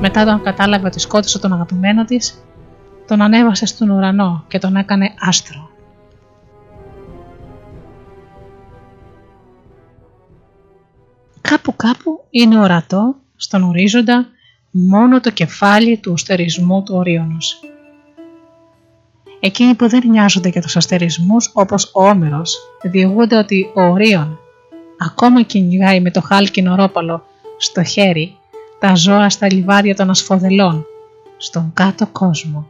[0.00, 2.44] Μετά τον κατάλαβε ότι σκότωσε τον αγαπημένο της,
[3.06, 5.70] τον ανέβασε στον ουρανό και τον έκανε άστρο.
[11.40, 14.26] Κάπου κάπου είναι ορατό στον ορίζοντα
[14.70, 17.60] μόνο το κεφάλι του αστερισμού του Ορίωνος.
[19.40, 24.38] Εκείνοι που δεν νοιάζονται για τους αστερισμούς όπως ο Όμηρος διηγούνται ότι ο Ορίων
[24.98, 27.26] ακόμα κυνηγάει με το χάλκινο ρόπαλο
[27.58, 28.36] στο χέρι
[28.78, 30.86] τα ζώα στα λιβάδια των ασφοδελών
[31.36, 32.66] στον κάτω κόσμο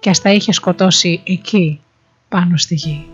[0.00, 1.80] και ας τα είχε σκοτώσει εκεί
[2.28, 3.06] πάνω στη γη.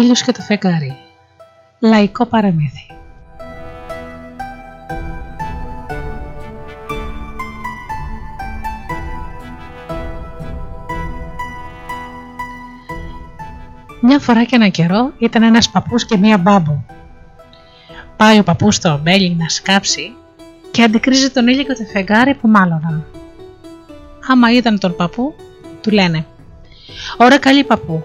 [0.00, 0.96] Ήλιος και το φεγγάρι.
[1.78, 2.86] Λαϊκό παραμύθι.
[14.02, 16.82] Μια φορά και ένα καιρό ήταν ένας παππούς και μία μπάμπο.
[18.16, 20.14] Πάει ο παππούς στο μπέλι να σκάψει
[20.70, 23.06] και αντικρίζει τον ήλιο και το φεγγάρι που μάλωναν.
[24.28, 25.34] Άμα είδαν τον παππού,
[25.80, 26.26] του λένε
[27.16, 28.04] «Ωρα καλή παππού,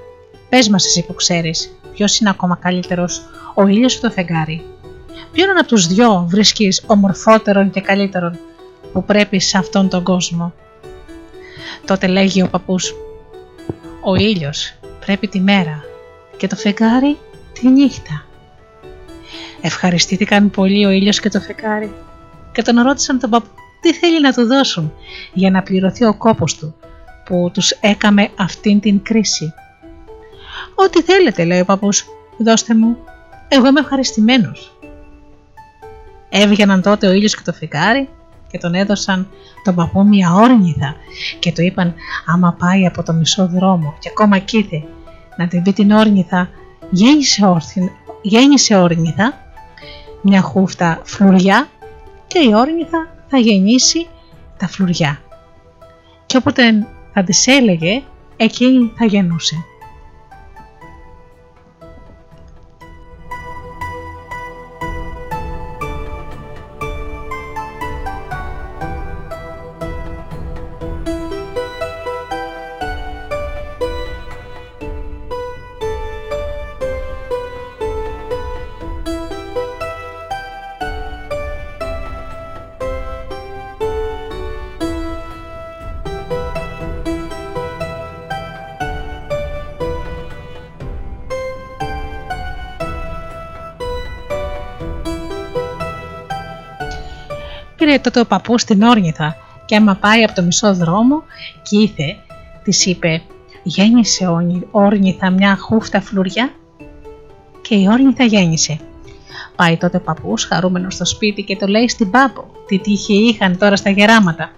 [0.50, 3.22] πες μας εσύ που ξέρεις, ποιος είναι ακόμα καλύτερος,
[3.54, 4.66] ο ήλιος ή το φεγγάρι.
[5.32, 8.40] Ποιον από τους δυο βρίσκεις ομορφότερον και καλύτερον
[8.94, 10.54] που πρέπει σε αυτόν τον κόσμο».
[11.86, 12.94] Τότε λέγει ο παππούς
[14.04, 14.74] «Ο ήλιος
[15.06, 15.84] πρέπει τη μέρα
[16.38, 17.18] και το φεγγάρι
[17.54, 18.26] τη νύχτα».
[19.62, 21.94] Ευχαριστήθηκαν πολύ ο ήλιος και το φεγγάρι
[22.52, 23.50] και τον ρώτησαν τον παππού
[23.82, 24.94] τι θέλει να του δώσουν
[25.34, 26.76] για να πληρωθεί ο κόπος του
[27.26, 29.54] που τους έκαμε αυτήν την κρίση;
[30.76, 32.06] «Ό,τι θέλετε», λέει ο παππούς,
[32.38, 32.98] «δώστε μου,
[33.48, 34.78] εγώ είμαι ευχαριστημένος».
[36.30, 38.10] Έβγαιναν τότε ο ήλιος και το φεγγάρι
[38.52, 39.28] και τον έδωσαν
[39.64, 40.96] τον παππού μια όρνηθα
[41.40, 41.94] και του είπαν
[42.26, 44.84] άμα πάει από το μισό δρόμο και ακόμα κοίθε
[45.38, 46.50] να την δει την όρνηθα
[46.90, 47.90] γέννησε, όρθιν,
[48.22, 49.34] γέννησε όρνηθα
[50.22, 51.68] μια χούφτα φλουριά
[52.28, 54.08] και η όρνηθα θα γεννήσει
[54.58, 55.22] τα φλουριά.
[56.26, 58.04] Και όποτε θα της έλεγε,
[58.38, 59.56] εκείνη θα γεννούσε.
[97.96, 99.36] Πήρε τότε ο παππούς στην όρνηθα
[99.66, 101.24] και άμα πάει από το μισό δρόμο
[101.64, 102.16] και ήθε,
[102.64, 103.22] της είπε
[103.64, 104.28] «Γέννησε
[104.72, 106.50] όρνηθα μια χούφτα φλουριά»
[107.62, 108.80] και η όρνηθα γέννησε.
[109.56, 113.58] Πάει τότε ο παππούς χαρούμενος στο σπίτι και το λέει στην πάμπο τι τύχη είχαν
[113.58, 114.52] τώρα στα γεράματα.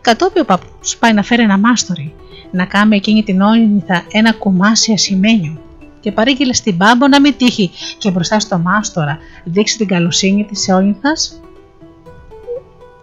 [0.00, 2.14] Κατόπιν ο παππούς πάει να φέρει ένα μάστορι,
[2.50, 5.60] να κάνει εκείνη την όρνηθα ένα κουμάσι ασημένιο
[6.00, 10.68] και παρήγγειλε στην πάμπο να μην τύχει και μπροστά στο μάστορα δείξει την καλοσύνη της
[10.68, 11.41] όρνηθας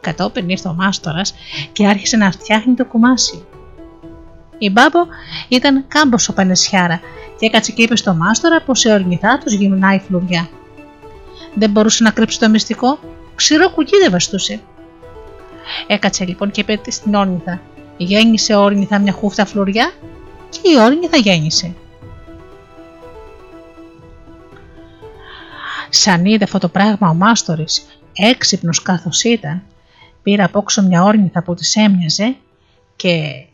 [0.01, 1.34] Κατόπιν ήρθε ο μάστορας
[1.71, 3.45] και άρχισε να φτιάχνει το κουμάσι.
[4.57, 4.99] Η μπάμπο
[5.47, 6.99] ήταν κάμποσο πανεσιάρα
[7.39, 10.49] και έκατσε και είπε στο μάστορα πως σε ορνηθά τους γυμνάει φλουριά.
[11.53, 12.99] Δεν μπορούσε να κρύψει το μυστικό,
[13.35, 14.59] ξηρό κουκί δεν βαστούσε.
[15.88, 17.61] Έκατσε λοιπόν και είπε στην όρνηθα:
[17.97, 19.91] Γέννησε όρνηθα μια χούφτα φλουριά
[20.49, 21.76] και η όρνηθα γέννησε.
[25.89, 29.63] Σαν είδε αυτό το πράγμα ο μάστορης, έξυπνος καθώς ήταν,
[30.23, 32.35] πήρε απόξω μια όρνηθα που της έμοιαζε
[32.95, 33.45] και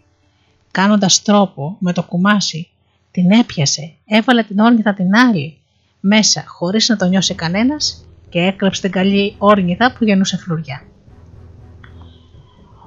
[0.71, 2.69] κάνοντας τρόπο με το κουμάσι
[3.11, 5.57] την έπιασε, έβαλε την όρνηθα την άλλη
[5.99, 10.81] μέσα χωρίς να το νιώσει κανένας και έκλεψε την καλή όρνηθα που γεννούσε φλουριά.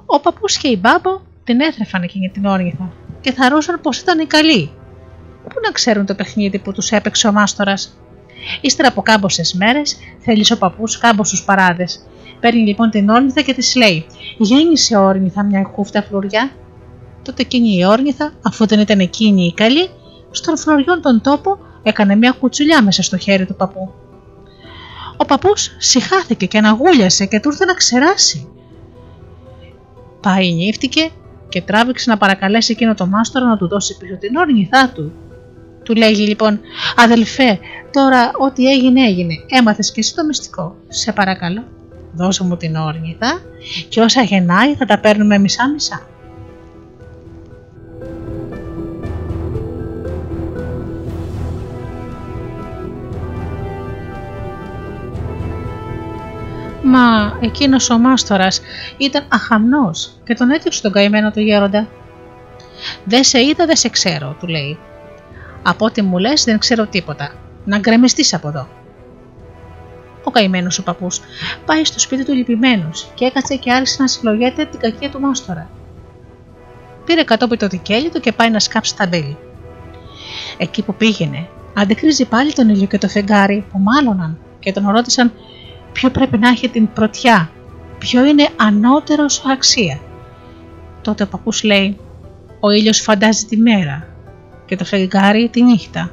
[0.05, 2.91] Ο παππούς και η μπάμπο την έθρεφαν εκείνη την όρνηθα
[3.21, 4.71] και θαρούσαν πως ήταν η καλή.
[5.43, 7.99] Πού να ξέρουν το παιχνίδι που τους έπαιξε ο μάστορας;
[8.61, 12.07] Ύστερα από κάμποσες μέρες θέλησε ο παππούς κάμποσους παράδες
[12.39, 14.05] Παίρνει λοιπόν την όρνηθα και της λέει:
[14.37, 16.51] Γέννησε όρνηθα μια χούφτα φλουριά.
[17.23, 19.89] Τότε εκείνη η όρνηθα, αφού δεν ήταν εκείνη η καλή,
[20.31, 23.93] στον φλωριόν τον τόπο έκανε μια κουτσουλιά μέσα στο χέρι του παππού.
[25.17, 28.47] Ο παππούς συχάθηκε και αναγούλιασε και του ήρθε να ξεράσει.
[30.21, 31.09] Πάει νύφτηκε
[31.49, 35.11] και τράβηξε να παρακαλέσει εκείνο το μάστορα να του δώσει πίσω την όρνηθά του.
[35.83, 36.59] Του λέγει λοιπόν,
[36.95, 37.59] αδελφέ,
[37.91, 41.63] τώρα ό,τι έγινε έγινε, έμαθες και εσύ το μυστικό, σε παρακαλώ
[42.13, 43.41] δώσε μου την όρνηθα
[43.89, 46.01] και όσα γεννάει θα τα παίρνουμε μισά-μισά.
[56.83, 58.61] Μα εκείνος ο μάστορας
[58.97, 61.87] ήταν αχαμνός και τον έδιωξε τον καημένο του γέροντα.
[63.03, 64.79] «Δεν σε είδα, δεν σε ξέρω», του λέει.
[65.63, 67.31] «Από ό,τι μου λες δεν ξέρω τίποτα.
[67.65, 68.78] Να γκρεμιστείς από εδώ».
[70.23, 71.21] Ο καημένος ο παππούς
[71.65, 75.69] πάει στο σπίτι του λυπημένος και έκατσε και άρχισε να συλλογέται την κακία του μάστορα.
[77.05, 79.37] Πήρε κατόπιν το δικέλι του και πάει να σκάψει τα μπέλη.
[80.57, 85.31] Εκεί που πήγαινε, αντικρίζει πάλι τον ήλιο και το φεγγάρι που μάλωναν και τον ρώτησαν
[85.91, 87.51] ποιο πρέπει να έχει την πρωτιά,
[87.97, 89.99] ποιο είναι ανώτερος αξία.
[91.01, 91.97] Τότε ο παππούς λέει:
[92.59, 94.07] Ο ήλιος φαντάζει τη μέρα
[94.65, 96.11] και το φεγγάρι τη νύχτα.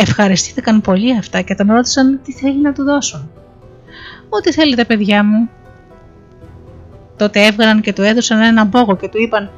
[0.00, 3.30] Ευχαριστήθηκαν πολύ αυτά και τον ρώτησαν τι θέλει να του δώσουν.
[4.28, 5.48] Ό,τι θέλετε παιδιά μου.
[7.16, 9.50] Τότε έβγαλαν και του έδωσαν ένα μπόγο και του είπαν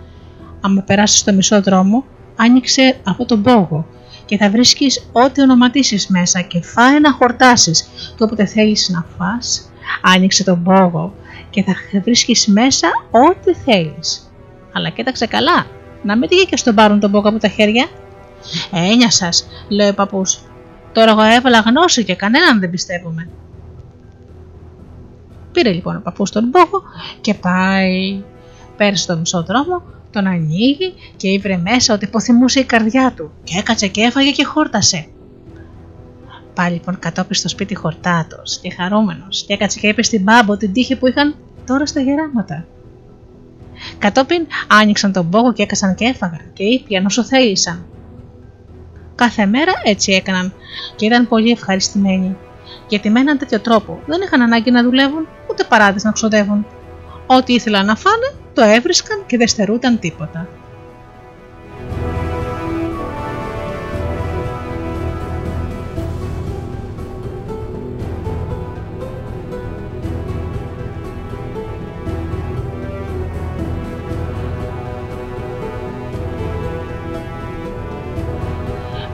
[0.60, 2.04] «Άμα περάσεις στο μισό δρόμο,
[2.36, 3.86] άνοιξε αυτό τον μπόγο
[4.24, 9.72] και θα βρίσκεις ό,τι ονοματίσεις μέσα και φάε να χορτάσεις και όποτε θέλεις να φας,
[10.02, 11.14] άνοιξε τον μπόγο
[11.50, 14.32] και θα βρίσκεις μέσα ό,τι θέλεις.
[14.72, 15.66] Αλλά κοίταξε καλά,
[16.02, 17.88] να μην τύχει και στον πάρουν τον μπόγο από τα χέρια.
[18.72, 20.38] Ένια σας, λέει ο παππούς.
[20.92, 23.28] Τώρα εγώ έβαλα γνώση και κανέναν δεν πιστεύουμε.
[25.52, 26.82] Πήρε λοιπόν ο παππούς τον μπόγο
[27.20, 28.22] και πάει.
[28.76, 33.58] Πέρασε το μισό δρόμο, τον ανοίγει και ήβρε μέσα ότι υποθυμούσε η καρδιά του και
[33.58, 35.06] έκατσε και έφαγε και χόρτασε.
[36.54, 40.72] Πάλι λοιπόν κατόπι στο σπίτι χορτάτος και χαρούμενος και έκατσε και είπε στην μπάμπο την
[40.72, 41.34] τύχη που είχαν
[41.66, 42.66] τώρα στα γεράματα.
[43.98, 47.86] Κατόπιν άνοιξαν τον πόγο και έκασαν και έφαγαν και ήπιαν όσο θέλησαν.
[49.20, 50.54] Κάθε μέρα έτσι έκαναν
[50.96, 52.36] και ήταν πολύ ευχαριστημένοι
[52.88, 56.66] γιατί με έναν τέτοιο τρόπο δεν είχαν ανάγκη να δουλεύουν ούτε παράδειγμα να ξοδεύουν.
[57.26, 60.48] Ό,τι ήθελαν να φάνε το έβρισκαν και δεν στερούταν τίποτα.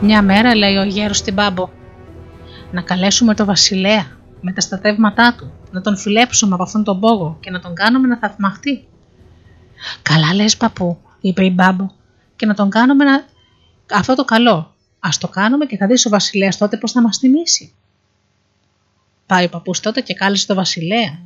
[0.06, 1.68] Μια μέρα λέει ο γέρος στην Πάμπο
[2.70, 4.06] «Να καλέσουμε το βασιλέα
[4.40, 8.08] με τα στατεύματά του, να τον φιλέψουμε από αυτόν τον πόγο και να τον κάνουμε
[8.08, 8.88] να θαυμαχτεί».
[10.02, 11.90] «Καλά λες παππού», είπε η Μπάμπο,
[12.36, 13.24] «και να τον κάνουμε να...
[13.92, 14.74] αυτό το καλό.
[15.00, 17.74] Ας το κάνουμε και θα δεις ο βασιλέας τότε πώς θα μας τιμήσει».
[19.26, 21.18] Πάει ο παππούς τότε και κάλεσε το βασιλέα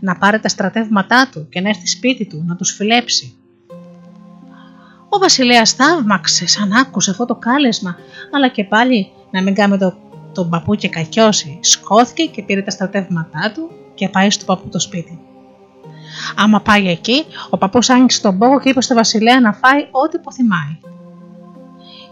[0.00, 3.36] να πάρει τα στρατεύματά του και να έρθει σπίτι του να τους φιλέψει.
[5.16, 7.96] Ο βασιλέας θαύμαξε σαν άκουσε αυτό το κάλεσμα,
[8.34, 9.94] αλλά και πάλι να μην κάνει το,
[10.34, 11.58] τον παππού και κακιώσει.
[11.62, 15.18] Σκόθηκε και πήρε τα στρατεύματά του και πάει στο παππού το σπίτι.
[16.36, 20.16] Άμα πάει εκεί, ο παππούς άνοιξε τον πόγο και είπε στο βασιλέα να φάει ό,τι
[20.16, 20.78] υποθυμάει.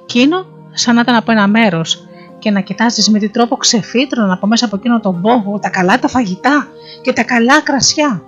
[0.06, 2.08] Κίνο, σαν να ήταν από ένα μέρος
[2.38, 5.98] και να κοιτάζεις με τι τρόπο ξεφύτρωναν από μέσα από εκείνο τον πόγο τα καλά
[5.98, 6.68] τα φαγητά
[7.02, 8.22] και τα καλά κρασιά.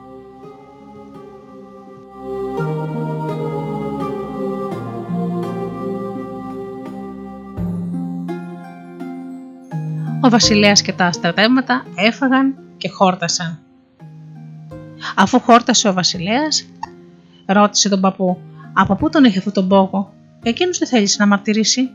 [10.27, 13.59] Ο βασιλέας και τα στρατεύματα έφαγαν και χόρτασαν.
[15.16, 16.66] Αφού χόρτασε ο βασιλέας,
[17.47, 18.39] ρώτησε τον παππού
[18.73, 20.12] από πού τον είχε αυτόν τον πόγο.
[20.43, 21.90] Εκείνος δεν θέλησε να μαρτυρήσει.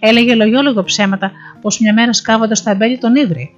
[0.00, 3.54] Έλεγε λογιόλογο ψέματα πως μια μέρα σκάβοντας τα εμπέλη τον ύβρι.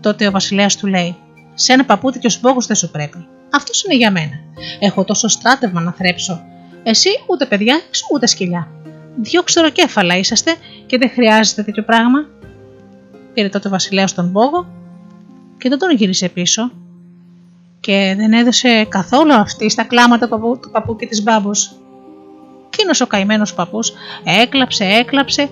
[0.00, 1.16] Τότε ο βασιλέας του λέει:
[1.54, 3.26] Σε ένα παππούτι και ο σπόγο δεν σου πρέπει.
[3.50, 4.40] Αυτός είναι για μένα.
[4.78, 6.44] Έχω τόσο στράτευμα να θρέψω.
[6.82, 7.80] Εσύ ούτε παιδιά
[8.12, 8.68] ούτε σκυλιά.
[9.16, 10.54] Δυο ξεροκέφαλα είσαστε
[10.86, 12.36] και δεν χρειάζεται τέτοιο πράγμα.
[13.38, 14.66] Πήρε τότε ο βασιλέα τον πόγο
[15.58, 16.70] και δεν τον γύρισε πίσω
[17.80, 21.76] και δεν έδωσε καθόλου αυτή στα κλάματα του παππού και της μπάμπος.
[22.66, 23.92] Εκείνο ο καημένο παππούς
[24.42, 25.48] έκλαψε, έκλαψε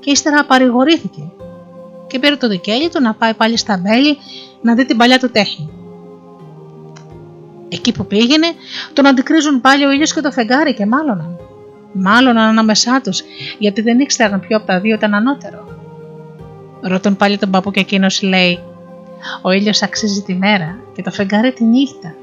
[0.00, 1.22] και ύστερα παρηγορήθηκε
[2.06, 4.16] και πήρε το δικαίωμα του να πάει πάλι στα μπέλη
[4.62, 5.70] να δει την παλιά του τέχνη.
[7.68, 8.46] Εκεί που πήγαινε
[8.92, 11.38] τον αντικρίζουν πάλι ο ήλιος και το φεγγάρι και μάλλον.
[11.92, 13.22] Μάλλον ανάμεσά τους,
[13.58, 15.65] γιατί δεν ήξεραν ποιο από τα δύο ήταν ανώτερο.
[16.80, 18.58] Ρωτούν πάλι τον παππού και εκείνος λέει
[19.42, 22.14] ο ήλιος αξίζει τη μέρα και το φεγγάρι τη νύχτα.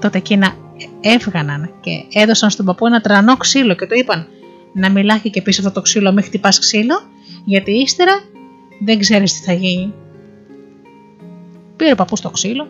[0.00, 0.56] Τότε εκείνα
[1.00, 4.26] έβγαναν και έδωσαν στον παππού ένα τρανό ξύλο και του είπαν
[4.72, 7.00] να μιλάει και πίσω αυτό το ξύλο μην χτυπάς ξύλο
[7.44, 8.20] γιατί ύστερα
[8.84, 9.94] δεν ξέρεις τι θα γίνει.
[11.76, 12.68] Πήρε ο παππούς το ξύλο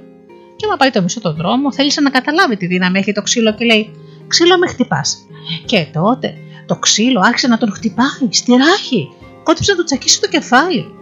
[0.57, 3.55] και άμα πάει το μισό τον δρόμο θέλησε να καταλάβει τι δύναμη έχει το ξύλο
[3.55, 3.91] και λέει
[4.27, 5.27] ξύλο με χτυπάς.
[5.65, 6.35] Και τότε
[6.67, 9.09] το ξύλο άρχισε να τον χτυπάει στη ράχη,
[9.43, 10.95] κότυψε να του τσακίσει το κεφάλι.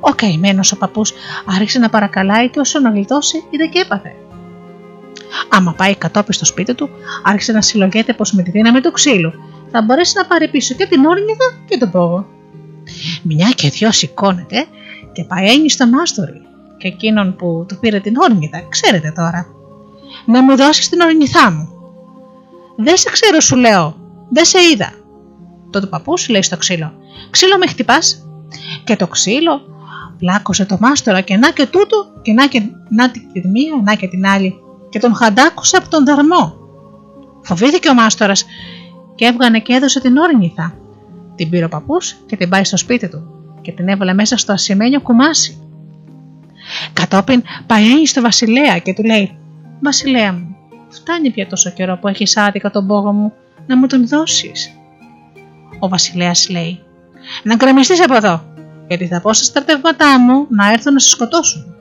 [0.00, 1.12] Ο καημένο ο παππούς
[1.46, 4.14] άρχισε να παρακαλάει και όσο να γλιτώσει είδε και έπαθε.
[5.48, 6.88] Άμα πάει κατόπι στο σπίτι του,
[7.22, 9.32] άρχισε να συλλογέται πως με τη δύναμη του ξύλου
[9.70, 12.26] θα μπορέσει να πάρει πίσω και την όρνηθα και τον πόγο.
[13.22, 14.66] Μια και δυο σηκώνεται
[15.12, 16.46] και πάει ένι στο μάστορι
[16.78, 19.46] και εκείνον που του πήρε την όρνηθα, ξέρετε τώρα.
[20.26, 21.68] Να μου δώσει την όρνηθά μου.
[22.76, 23.96] Δεν σε ξέρω, σου λέω.
[24.30, 24.92] Δεν σε είδα.
[25.76, 26.92] Τότε ο παππού λέει στο ξύλο:
[27.30, 28.28] Ξύλο με χτυπάς.
[28.84, 29.60] Και το ξύλο
[30.18, 34.08] πλάκωσε το μάστορα και να και τούτο και να και να την μία, να και
[34.08, 34.54] την άλλη
[34.88, 36.56] και τον χαντάκωσε από τον δαρμό.
[37.42, 38.46] Φοβήθηκε ο μάστορας
[39.14, 40.74] και έβγανε και έδωσε την όρνηθα.
[41.34, 43.30] Την πήρε ο παππούς και την πάει στο σπίτι του
[43.62, 45.60] και την έβαλε μέσα στο ασημένιο κουμάσι.
[46.92, 49.38] Κατόπιν πάει στο βασιλέα και του λέει
[49.82, 50.56] «Βασιλέα μου,
[50.88, 53.32] φτάνει πια τόσο καιρό που έχεις άδικα τον πόγο μου
[53.66, 54.75] να μου τον δώσεις».
[55.78, 56.82] Ο βασιλέας λέει
[57.42, 58.44] να γκρεμιστείς από εδώ,
[58.88, 61.74] γιατί θα πω στα στρατεύματά μου να έρθουν να σε σκοτώσουν.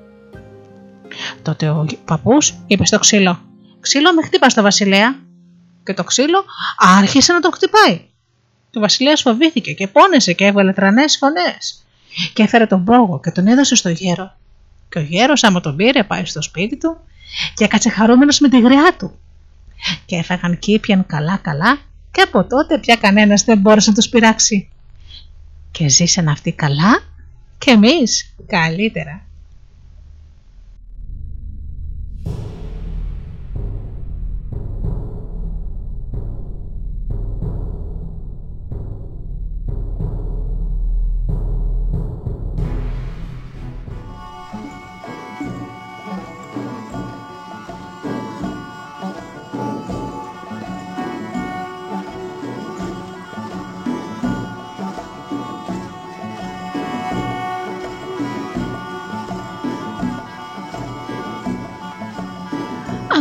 [1.42, 3.40] Τότε ο παππούς είπε στο ξύλο:
[3.80, 5.16] Ξύλο, με χτύπα στο βασιλέα.
[5.84, 6.46] Και το ξύλο
[6.78, 8.02] άρχισε να τον χτυπάει.
[8.72, 11.86] Το βασιλέας φοβήθηκε και πόνεσε και έβγαλε τρανές φωνές.
[12.34, 14.36] Και έφερε τον πόγο και τον έδωσε στο γέρο.
[14.90, 16.98] Και ο γέρος, άμα τον πήρε, πάει στο σπίτι του
[17.54, 19.20] και έκατσε χαρούμενος με τη γριά του.
[20.06, 21.78] Και έφαγαν κήπιαν καλά-καλά
[22.16, 24.70] και από τότε πια κανένας δεν μπόρεσε να τους πειράξει.
[25.72, 27.04] Και ζήσαν αυτοί καλά
[27.58, 29.26] και εμείς καλύτερα.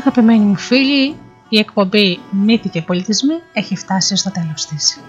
[0.07, 1.17] Αγαπημένοι μου φίλοι,
[1.49, 5.01] η εκπομπή Μύθοι και Πολιτισμοί έχει φτάσει στο τέλος της.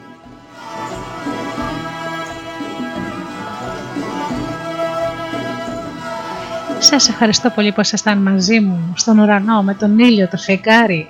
[6.80, 11.10] Σας ευχαριστώ πολύ που ήσασταν μαζί μου στον ουρανό με τον ήλιο, το φεγγάρι,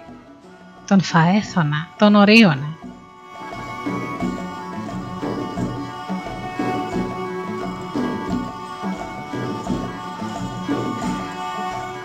[0.88, 2.75] τον φαέθωνα, τον ορίωνα.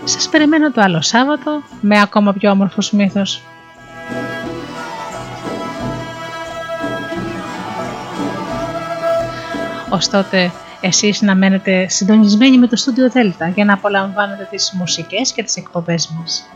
[0.03, 3.41] Σας περιμένω το άλλο Σάββατο με ακόμα πιο όμορφος μύθος.
[9.89, 10.51] Ωστότε
[10.81, 15.55] εσείς να μένετε συντονισμένοι με το Studio Delta για να απολαμβάνετε τις μουσικές και τις
[15.55, 16.49] εκπομπές μας.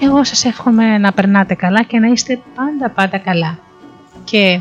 [0.00, 3.58] Εγώ σας εύχομαι να περνάτε καλά και να είστε πάντα πάντα καλά.
[4.24, 4.60] Και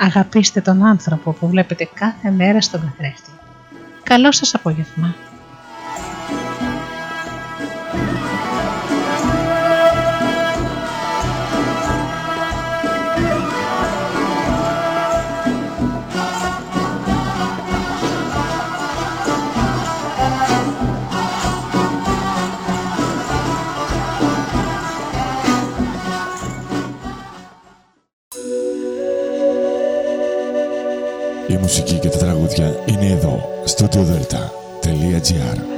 [0.00, 3.30] Αγαπήστε τον άνθρωπο που βλέπετε κάθε μέρα στον καθρέφτη.
[4.02, 5.14] Καλό σας απόγευμα.
[33.76, 35.77] Μουσική